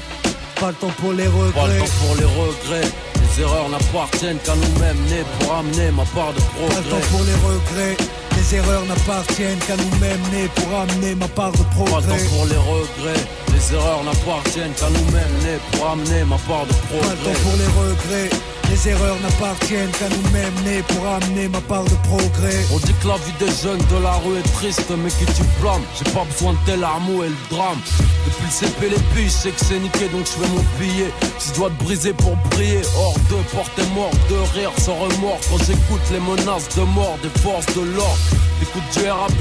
[0.60, 1.52] Pas le temps pour les regrets.
[1.52, 3.13] Pas le temps pour les regrets.
[3.36, 7.00] Les erreurs n'appartiennent qu'à nous-mêmes, nés pour amener ma part de Pas progrès.
[7.10, 7.96] pour les regrets.
[8.36, 12.18] Les erreurs n'appartiennent qu'à nous-mêmes, nés pour amener ma part de Pas progrès.
[12.18, 13.24] temps pour les regrets.
[13.54, 17.42] Les erreurs n'appartiennent qu'à nous-mêmes, nés pour amener ma part de Pas le temps progrès.
[17.42, 18.30] pour les regrets.
[18.70, 22.64] Les erreurs n'appartiennent qu'à nous-mêmes, nés pour amener ma part de progrès.
[22.72, 25.42] On dit que la vie des jeunes de la rue est triste, mais qui tu
[25.60, 27.78] blâmes J'ai pas besoin de tel armeau et le drame.
[28.26, 31.12] Depuis le CP, les billes, je sais que c'est niqué, donc je fais mon billet.
[31.38, 35.40] Si je dois te briser pour briller, hors de porter mort, de rire sans remords.
[35.50, 38.18] Quand j'écoute les menaces de mort des forces de l'ordre.
[38.62, 39.32] Écoute du RAP,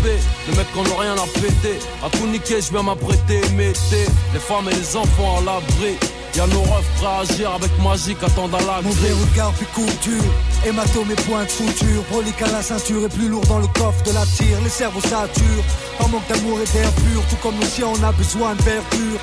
[0.47, 1.79] les mecs qu'on n'a rien à péter.
[2.05, 5.97] À tout niquer, je viens m'apprêter, mettez les femmes et les enfants à l'abri.
[6.35, 10.23] Y'a nos refs prêts à agir avec magique, attendant la Mauvais regard puis couture,
[10.65, 12.01] hématome et point de suture.
[12.09, 14.57] Brolique à la ceinture et plus lourd dans le coffre de la tire.
[14.63, 15.63] Les cerveaux saturent,
[15.99, 17.21] par manque d'amour et d'air pur.
[17.29, 19.19] Tout comme nos chiens, on a besoin de verdure.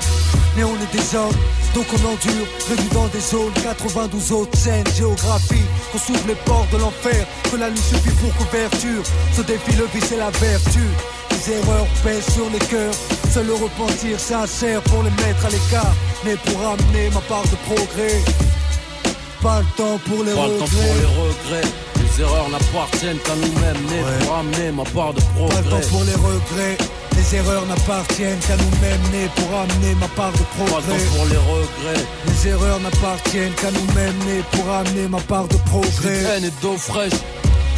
[0.55, 1.35] Mais on est des hommes,
[1.75, 2.47] donc on endure.
[2.59, 5.67] Prévu dans des zones, 92 autres scènes, géographie.
[5.91, 9.03] Qu'on s'ouvre les portes de l'enfer, que la nuit suffit pour couverture.
[9.35, 10.87] Ce défi, le vice et la vertu.
[11.47, 12.93] Les erreurs pèsent sur les cœurs.
[13.33, 15.93] Seul le repentir sincère pour les mettre à l'écart.
[16.23, 18.21] Mais pour amener ma part de progrès.
[19.41, 20.53] Pas le temps pour les Pas regrets.
[20.53, 21.71] le temps pour les regrets.
[21.97, 25.55] Les erreurs n'appartiennent qu'à nous-mêmes, nés pour amener ma part de progrès.
[25.55, 26.77] Pas le temps pour les regrets.
[27.17, 30.97] Les erreurs n'appartiennent qu'à nous-mêmes, nés pour amener ma part de Pas le progrès.
[30.97, 32.05] temps pour les regrets.
[32.27, 36.19] Les erreurs n'appartiennent qu'à nous-mêmes, nés pour amener ma part de progrès.
[36.35, 37.13] Haine et d'eau fraîche.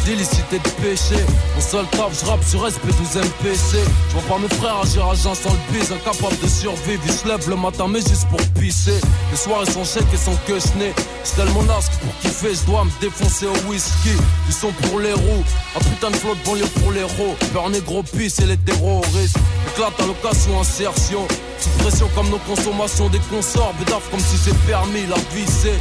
[0.04, 1.16] D'illicité de péché.
[1.54, 3.78] Mon seul taf, je rappe sur SP12 MPC.
[4.08, 5.90] Je vois pas mes frères agir à jeun sans le bise.
[5.92, 9.00] Incapable de survivre, ils se lèvent le matin, mais juste pour pisser.
[9.30, 10.92] Les soirées sont chèques et sans que je.
[11.24, 14.10] C'est tellement nasque pour kiffer, je dois me défoncer au whisky.
[14.46, 15.44] Du son pour les roues.
[15.74, 17.34] Un putain de flotte banlieue pour les ros.
[17.54, 19.38] Peur négro pisse et les terroristes.
[19.72, 21.26] Éclate à location, insertion.
[21.58, 23.72] Sous pression comme nos consommations des consorts.
[23.78, 25.80] Bédaf comme si c'est permis, la vie c'est.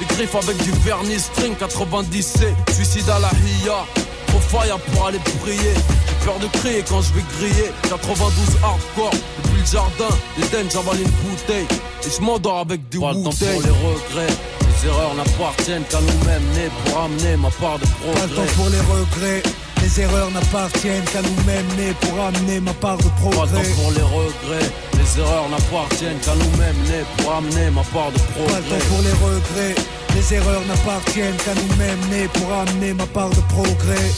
[0.00, 3.84] Les griffes avec du vernis string 97 Suicide à la hiya
[4.28, 5.72] Trop fire pour aller prier.
[5.74, 7.70] J'ai peur de crier quand je vais griller.
[7.88, 9.10] 92 hardcore
[9.42, 10.14] Depuis le jardin.
[10.38, 11.66] L'Eden j'avale une bouteille.
[12.06, 14.34] Et je m'endors avec du Pas le temps pour les regrets.
[14.82, 16.42] Les erreurs n'appartiennent qu'à nous-mêmes.
[16.54, 18.54] Nés pour amener ma part de Pas le temps progrès.
[18.54, 19.42] pour les regrets.
[19.82, 23.62] Les erreurs n'appartiennent qu'à nous-mêmes, nés pour amener ma part de Pas progrès.
[23.62, 28.18] temps pour les regrets Les erreurs n'appartiennent qu'à nous-mêmes Nés pour amener ma part de
[28.18, 29.74] Pas progrès pour les regrets.
[30.14, 34.10] Les erreurs n'appartiennent qu'à nous-mêmes, nés pour amener ma part de progrès.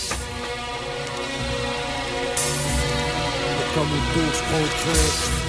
[3.74, 5.39] Comme tout, je progrès.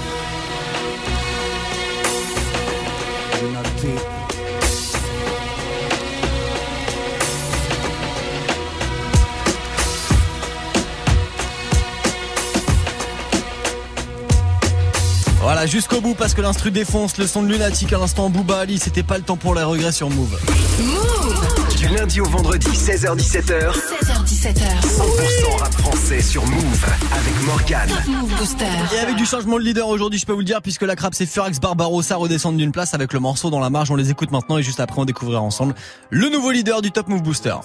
[15.53, 18.79] Voilà, jusqu'au bout parce que l'instru défonce le son de lunatique à l'instant Booba Ali,
[18.79, 20.39] c'était pas le temps pour les regrets sur Move.
[21.75, 23.73] Du lundi au vendredi, 16h17h,
[24.31, 24.63] 16h17h.
[24.81, 27.89] 100% rap français sur Move avec Morgane.
[27.89, 28.65] Top Move Booster.
[28.95, 31.13] Et avec du changement de leader aujourd'hui, je peux vous le dire, puisque la crabe
[31.13, 33.91] c'est Furax Barbarossa redescendent d'une place avec le morceau dans la marge.
[33.91, 35.75] On les écoute maintenant et juste après on découvrira ensemble
[36.09, 37.55] le nouveau leader du Top Move Booster.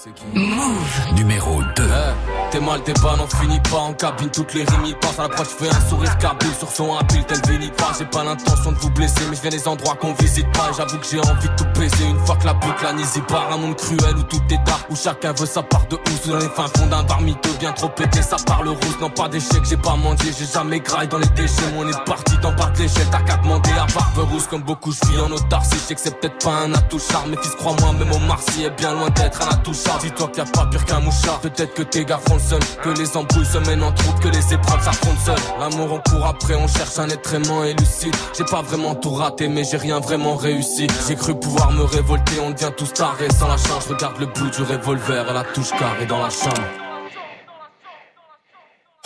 [1.14, 1.85] Numéro 2.
[1.85, 5.19] Eh, T'es mal, t'es pas, n'en finis pas en cabine, toutes les rimes y passent
[5.19, 8.23] à l'approche, je fais un sourire cabile sur son habile, tel Vinny pas, j'ai pas
[8.23, 11.19] l'intention de vous blesser, mais je viens des endroits qu'on visite pas, j'avoue que j'ai
[11.19, 14.17] envie de tout baiser, une fois que la boucle la n'y part, un monde cruel
[14.17, 16.87] où tout est dark, où chacun veut sa part de housse, dans les fins fonds
[16.87, 20.33] d'un bar miteux, bien trop pété, ça parle rousse, non pas d'échec, j'ai pas mangé,
[20.39, 23.37] j'ai jamais graille dans les déchets, on est parti dans bas de l'échelle, t'as qu'à
[23.37, 26.43] demander à barbe rousse, comme beaucoup, je vis en autarcie, je sais que c'est peut-être
[26.43, 29.49] pas un atout charme, mais fils, crois-moi, même au Marcy est bien loin d'être un
[29.49, 32.37] atout charme, dis-toi qu'il y a pas pire qu'un mouchard, peut-être que tes gars font
[32.37, 35.93] le seul, que les embrouilles se mènent entre autres, que les épreuves s'affrontent seules, l'amour
[35.93, 39.49] on court après, on cherche un être aimant et lucide, j'ai pas vraiment tout raté,
[39.49, 43.49] mais j'ai rien vraiment réussi, j'ai cru pouvoir me révolter, on devient tous tarés, sans
[43.49, 46.46] la chance, regarde le bout du revolver, à la touche carrée dans la chambre.
[46.47, 46.86] song.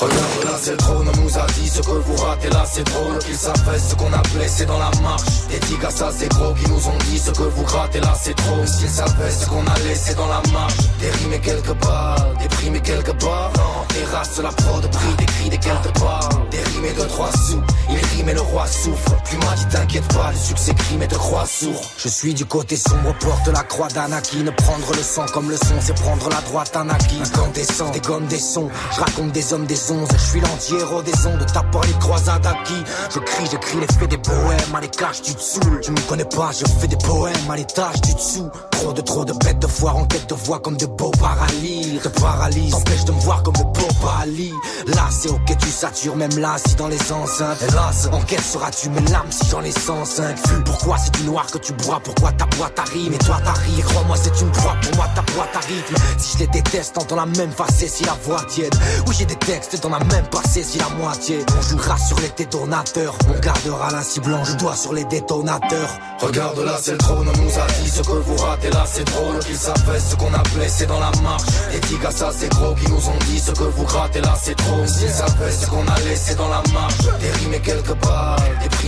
[0.01, 2.48] Regarde là c'est le trône, on nous a dit ce que vous ratez.
[2.48, 5.46] Là c'est drôle Qu'ils savent ce qu'on a blessé dans la marche.
[5.51, 8.01] Des tigres ça c'est gros qui nous ont dit ce que vous grattez.
[8.01, 10.78] Là c'est trop S'ils savaient ce qu'on a laissé dans la marche.
[11.01, 15.14] Des rimes et quelques balles, des primes et quelques barres Non, terrasse la prod, prix
[15.18, 18.40] des cris des quelques balles Des rimes et de trois sous, il rime et le
[18.40, 19.16] roi souffre.
[19.24, 21.82] Plus m'a dit t'inquiète pas, le succès crime et de croix sourd.
[21.98, 25.74] Je suis du côté sombre, porte la croix d'Anakin Prendre le sang comme le son,
[25.80, 29.89] c'est prendre la droite Anakin Incandescent, des gommes, des sons, je raconte des hommes, des
[29.91, 32.82] ondes Je suis l'anti-héros des ondes, tapant les croisades acquis.
[33.14, 34.80] Je crie, j'écris les faits des poèmes, à
[35.22, 35.80] tu te saoules.
[35.82, 39.26] Tu me connais pas, je fais des poèmes, à l'étage du dessous Trop de trop
[39.26, 42.00] de bêtes de foire en quête de voix comme de beaux paralyses.
[42.00, 44.54] Te paralyse, t'empêche de me voir comme de beaux paralyses
[44.86, 47.58] Là c'est ok tu satures, même là si dans les enceintes.
[47.60, 51.58] Hélas, en seras-tu mes larmes si j'en ai 105 Vu pourquoi c'est du noir que
[51.58, 55.06] tu bois, pourquoi ta boîte arrive Et toi t'arrives, crois-moi c'est une proie, pour moi
[55.14, 55.96] ta boîte rythme.
[56.16, 58.74] Si je les déteste, entends la même facée si la voix tiède.
[59.06, 61.44] Oui j'ai des textes dans la même passé si la moitié.
[61.58, 63.14] On jouera sur les détonateurs.
[63.28, 65.98] On gardera la cible blanche, dois sur les détonateurs.
[66.20, 69.04] Regarde là c'est le trône, nous a dit ce que vous ratez gratter là c'est
[69.04, 71.42] drôle Qu'ils savaient ce qu'on a blessé dans la marche.
[71.74, 74.56] Et digas ça c'est gros qui nous ont dit ce que vous grattez là c'est
[74.56, 74.86] trop.
[74.86, 76.94] S'ils savaient ce qu'on a laissé dans la marche.
[77.22, 78.40] Et quelques balles,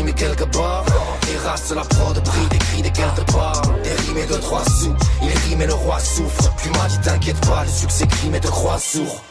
[0.09, 0.85] et quelques barres
[1.45, 3.62] races la prod, prix, des cris, des quelques barres.
[3.83, 6.55] Des rimes et de trois sous, il rime et le roi souffre.
[6.57, 9.22] Plus m'a dit t'inquiète pas, le succès crime et de croix sourd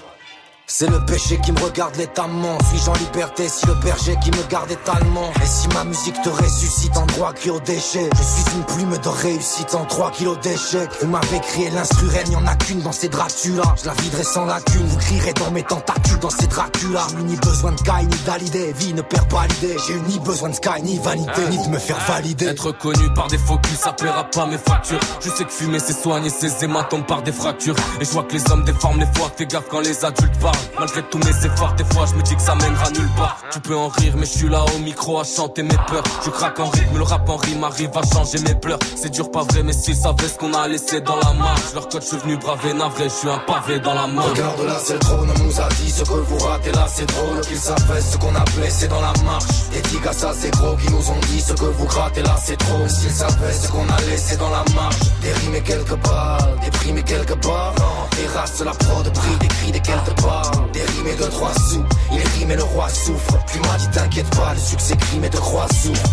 [0.72, 4.50] c'est le péché qui me regarde l'étamment Suis-je en liberté si le berger qui me
[4.50, 5.30] garde est allemand?
[5.44, 8.10] Et si ma musique te ressuscite en droit cri au déchet?
[8.16, 12.36] Je suis une plume de réussite en 3 kilos d'échecs Vous m'avez crié l'instru n'y
[12.38, 13.64] en a qu'une dans ces Dracula.
[13.82, 17.06] Je la viderai sans lacune, vous crierez dans mes tentacules dans ces Dracula.
[17.10, 19.76] J'ai ni besoin de Kai ni d'Alidé, vie ne perd pas l'idée.
[19.86, 22.46] J'ai eu ni besoin de Sky ni vanité, ni de me faire valider.
[22.46, 25.00] Être connu par des faux ça plaira pas mes factures.
[25.20, 27.76] Je sais que fumer c'est soigner ses hématomes par des fractures.
[28.00, 30.61] Et je vois que les hommes déforment les fois, fais gaffe quand les adultes parlent
[30.80, 33.38] Malgré tous mes efforts, des fois je me dis que ça mènera nulle part.
[33.52, 36.04] Tu peux en rire, mais je suis là au micro à chanter mes peurs.
[36.26, 38.80] Je craque en rythme, le rap en rime arrive à changer mes pleurs.
[38.96, 41.74] C'est dur, pas vrai, mais s'ils savaient ce qu'on a laissé dans la marche.
[41.74, 44.30] Leur code, je suis venu braver, navré, je suis un pavé dans la mort.
[44.30, 47.06] Regarde là, c'est le trône, on nous a dit ce que vous ratez là, c'est
[47.06, 47.42] drôle.
[47.42, 49.46] Qu'ils savaient ce qu'on a blessé dans la marche.
[49.76, 52.58] Et digas ça, c'est gros, qui nous ont dit ce que vous grattez là, c'est
[52.58, 52.88] trop.
[52.88, 55.00] S'ils savaient ce qu'on a laissé dans la marche.
[55.22, 57.74] Des rimes et quelques balles, des primes et quelques barres.
[58.16, 60.51] Des races, la prod, prix, des cris, des quelques balles.
[60.74, 63.38] Des rimes et de trois sous, il rime et le roi souffre.
[63.46, 66.10] Plus m'a dit t'inquiète pas, le succès crime et de croix souffre.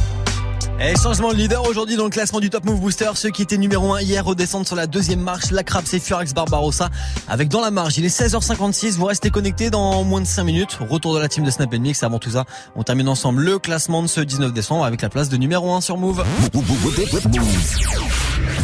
[0.80, 3.10] Et changement de leader aujourd'hui dans le classement du Top Move Booster.
[3.14, 5.50] Ceux qui étaient numéro 1 hier redescendent sur la deuxième marche.
[5.50, 6.88] La Crap, c'est Furax Barbarossa.
[7.26, 8.92] Avec dans la marge, il est 16h56.
[8.92, 10.78] Vous restez connectés dans moins de 5 minutes.
[10.88, 12.04] Retour de la team de Snap Mix.
[12.04, 12.44] Avant tout ça,
[12.76, 15.80] on termine ensemble le classement de ce 19 décembre avec la place de numéro 1
[15.80, 16.24] sur Move.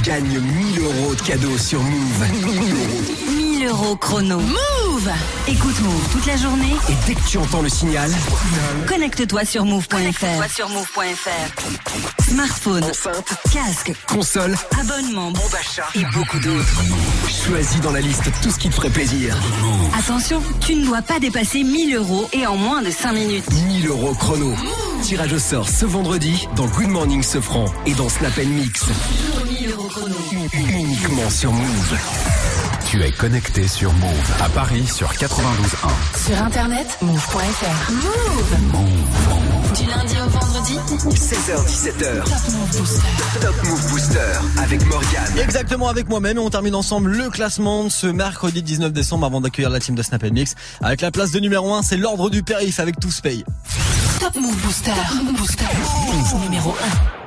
[0.05, 3.24] Gagne 1000 euros de cadeaux sur Move.
[3.65, 4.39] 1000 euros chrono.
[4.41, 5.11] Move
[5.49, 6.77] Écoute Move toute la journée.
[6.91, 8.11] Et dès que tu entends le signal,
[8.87, 10.51] connecte-toi sur move.fr.
[10.55, 12.23] sur move.fr.
[12.29, 16.83] Smartphone, enceinte, casque, console, abonnement, bon d'achat et beaucoup d'autres.
[17.47, 19.35] Choisis dans la liste tout ce qui te ferait plaisir.
[19.99, 23.51] Attention, tu ne dois pas dépasser 1000 euros et en moins de 5 minutes.
[23.67, 24.55] 1000 euros chrono.
[25.03, 28.85] Tirage au sort ce vendredi dans Good Morning Sofran et dans Snap Mix.
[29.49, 30.17] 1000 euros chrono.
[30.53, 31.99] Uniquement sur Move.
[32.95, 36.29] Tu es connecté sur Move à Paris sur 92.1.
[36.29, 37.91] Sur internet, move.fr.
[37.91, 38.73] Move.
[38.73, 39.73] Move.
[39.77, 40.79] Du lundi au vendredi.
[41.11, 42.23] 16h17h.
[42.23, 43.41] Top Move Booster.
[43.41, 45.39] Top Move Booster avec Morgane.
[45.43, 49.41] Exactement avec moi-même et on termine ensemble le classement de ce mercredi 19 décembre avant
[49.41, 50.55] d'accueillir la team de Snap Mix.
[50.81, 53.45] Avec la place de numéro 1, c'est l'ordre du périph avec tous paye.
[54.21, 54.93] Top Move Booster.
[54.93, 55.65] Top Move Booster.
[56.45, 57.24] Numéro 1.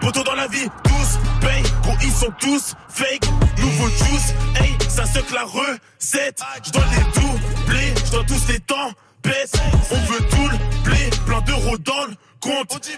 [0.00, 3.28] Poto dans la vie, tous paye, gros ils sont tous fake.
[3.58, 6.40] Nouveau juice, hey, ça se que la recette.
[6.64, 8.90] Je dois les doubler, je dois tous les temps
[9.22, 9.52] baisse.
[9.90, 12.90] On veut tout le blé, plein d'euros dans le compte.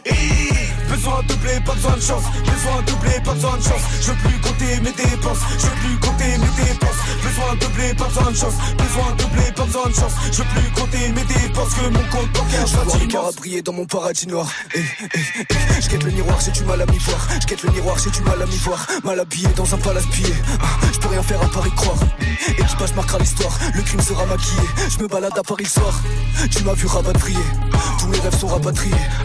[0.88, 2.24] Besoin de blé, pas besoin de chance.
[2.45, 3.82] Besoin de blé, pas besoin de chance.
[4.01, 5.38] Je veux plus compter mes dépenses.
[5.59, 7.01] Je veux plus compter mes dépenses.
[7.22, 8.55] Besoin de blé, pas besoin de chance.
[8.78, 10.12] Besoin de blé, pas besoin de chance.
[10.30, 12.66] Je veux plus compter mes dépenses que mon compte bancaire.
[12.66, 14.49] Je vois les à briller dans mon paradis noir.
[14.74, 15.82] Eh, eh, eh.
[15.82, 17.28] Je quête le miroir, j'ai du mal à m'y voir.
[17.40, 18.86] Je quête le miroir, j'ai du mal à m'y voir.
[19.03, 20.34] Mal habillé dans un palace pillé.
[20.61, 21.99] Ah, je peux rien faire à Paris croire.
[22.49, 23.59] Équipage marquera l'histoire.
[23.74, 24.62] Le crime sera maquillé.
[24.88, 26.01] Je me balade à Paris le soir.
[26.51, 27.38] Tu m'as vu rapatrier.
[27.99, 28.95] Tous mes rêves sont rapatriés.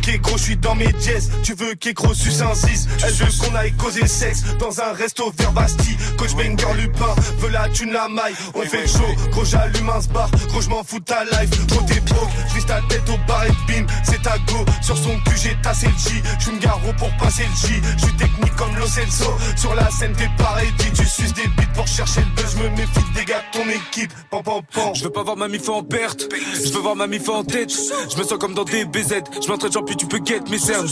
[0.00, 1.30] Ok gros, je suis dans mes jazz.
[1.42, 5.30] Tu veux qu'Egro suce un 6 Elle veut qu'on aille causer sexe dans un resto
[5.36, 5.96] vers Bastille.
[6.16, 8.32] Coach Banger Lupin veut la thune la maille.
[8.54, 10.30] On fait chaud, gros j'allume un bar.
[10.48, 11.50] Gros je m'en fous ta life.
[11.66, 13.86] Gros t'es broke, je ta tête au bar et bim.
[14.02, 14.64] C'est ta go.
[14.80, 16.22] Sur son cul j'ai tassé le J.
[16.38, 17.74] J'suis garo pour passer le J.
[17.98, 19.36] J'suis technique comme Lo Celso.
[19.56, 20.72] Sur la scène t'es pareil.
[20.94, 22.56] Tu suces des bites pour chercher le buzz.
[22.56, 24.12] Je me méfie des gars de ton équipe.
[24.30, 24.94] Pam pam pam.
[24.94, 26.26] Je veux pas voir ma mif en perte.
[26.54, 27.70] Je veux voir ma mif en tête.
[27.70, 29.24] Je me sens comme dans des BZ.
[29.42, 30.88] Je m'entraîne puis tu peux get mes cernes.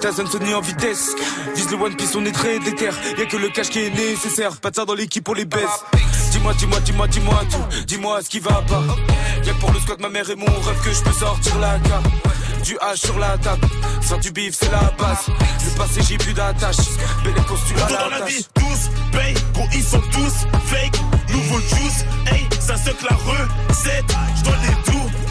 [0.00, 1.16] Ta zone sonne en vitesse.
[1.56, 2.90] Vise le One Piece, on est très déter.
[3.18, 4.56] Y'a que le cash qui est nécessaire.
[4.58, 5.82] Pas de ça dans l'équipe pour les baisses.
[6.30, 7.84] Dis-moi, dis-moi, dis-moi, dis-moi tout.
[7.86, 8.84] Dis-moi ce qui va pas.
[9.44, 12.06] Y'a pour le squat, ma mère et mon rêve que je peux sortir la carte.
[12.62, 13.66] Du H sur la table.
[14.02, 15.26] Faire du bif, c'est la base.
[15.26, 16.76] Le passé, j'ai plus d'attache.
[17.24, 19.34] Belle costume à la dans la vie, tous paye.
[19.54, 21.00] Gros, ils sont tous fake.
[21.30, 24.16] Nouveau juice, hey, ça se que la recette.
[24.38, 25.25] J'dois les doubler,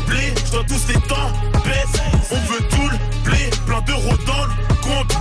[0.56, 1.32] j'dois tous les temps
[1.66, 2.01] baisse.
[2.32, 3.14] On veut tout le
[3.66, 5.16] plein d'euros dans le compte.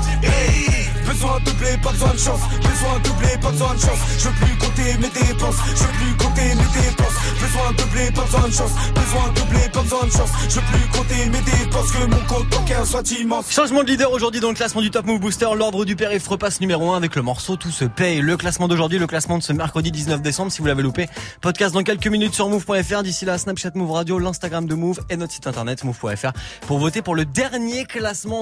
[1.06, 2.40] Besoin de blé, pas besoin de chance.
[2.58, 3.98] Besoin de blé, pas besoin de chance.
[4.18, 5.56] Je veux plus compter mes dépenses.
[5.74, 7.14] Je veux plus compter mes dépenses.
[7.40, 8.72] Besoin de blé, pas besoin de chance.
[8.94, 10.30] Besoin de blé, pas besoin de chance.
[10.48, 13.50] Je veux plus compter mes dépenses que mon compte bancaire soit immense.
[13.50, 15.48] Changement de leader aujourd'hui dans le classement du Top Move Booster.
[15.56, 18.20] L'ordre du périph' repasse numéro 1 avec le morceau Tout se paye.
[18.20, 21.08] Le classement d'aujourd'hui, le classement de ce mercredi 19 décembre si vous l'avez loupé.
[21.40, 23.02] Podcast dans quelques minutes sur move.fr.
[23.02, 26.32] D'ici là, Snapchat Move Radio, l'Instagram de Move et notre site internet move.fr
[26.66, 27.84] pour voter pour le dernier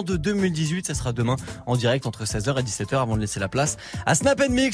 [0.05, 0.87] de 2018.
[0.87, 4.15] Ça sera demain en direct entre 16h et 17h avant de laisser la place à
[4.15, 4.71] Snap Mix.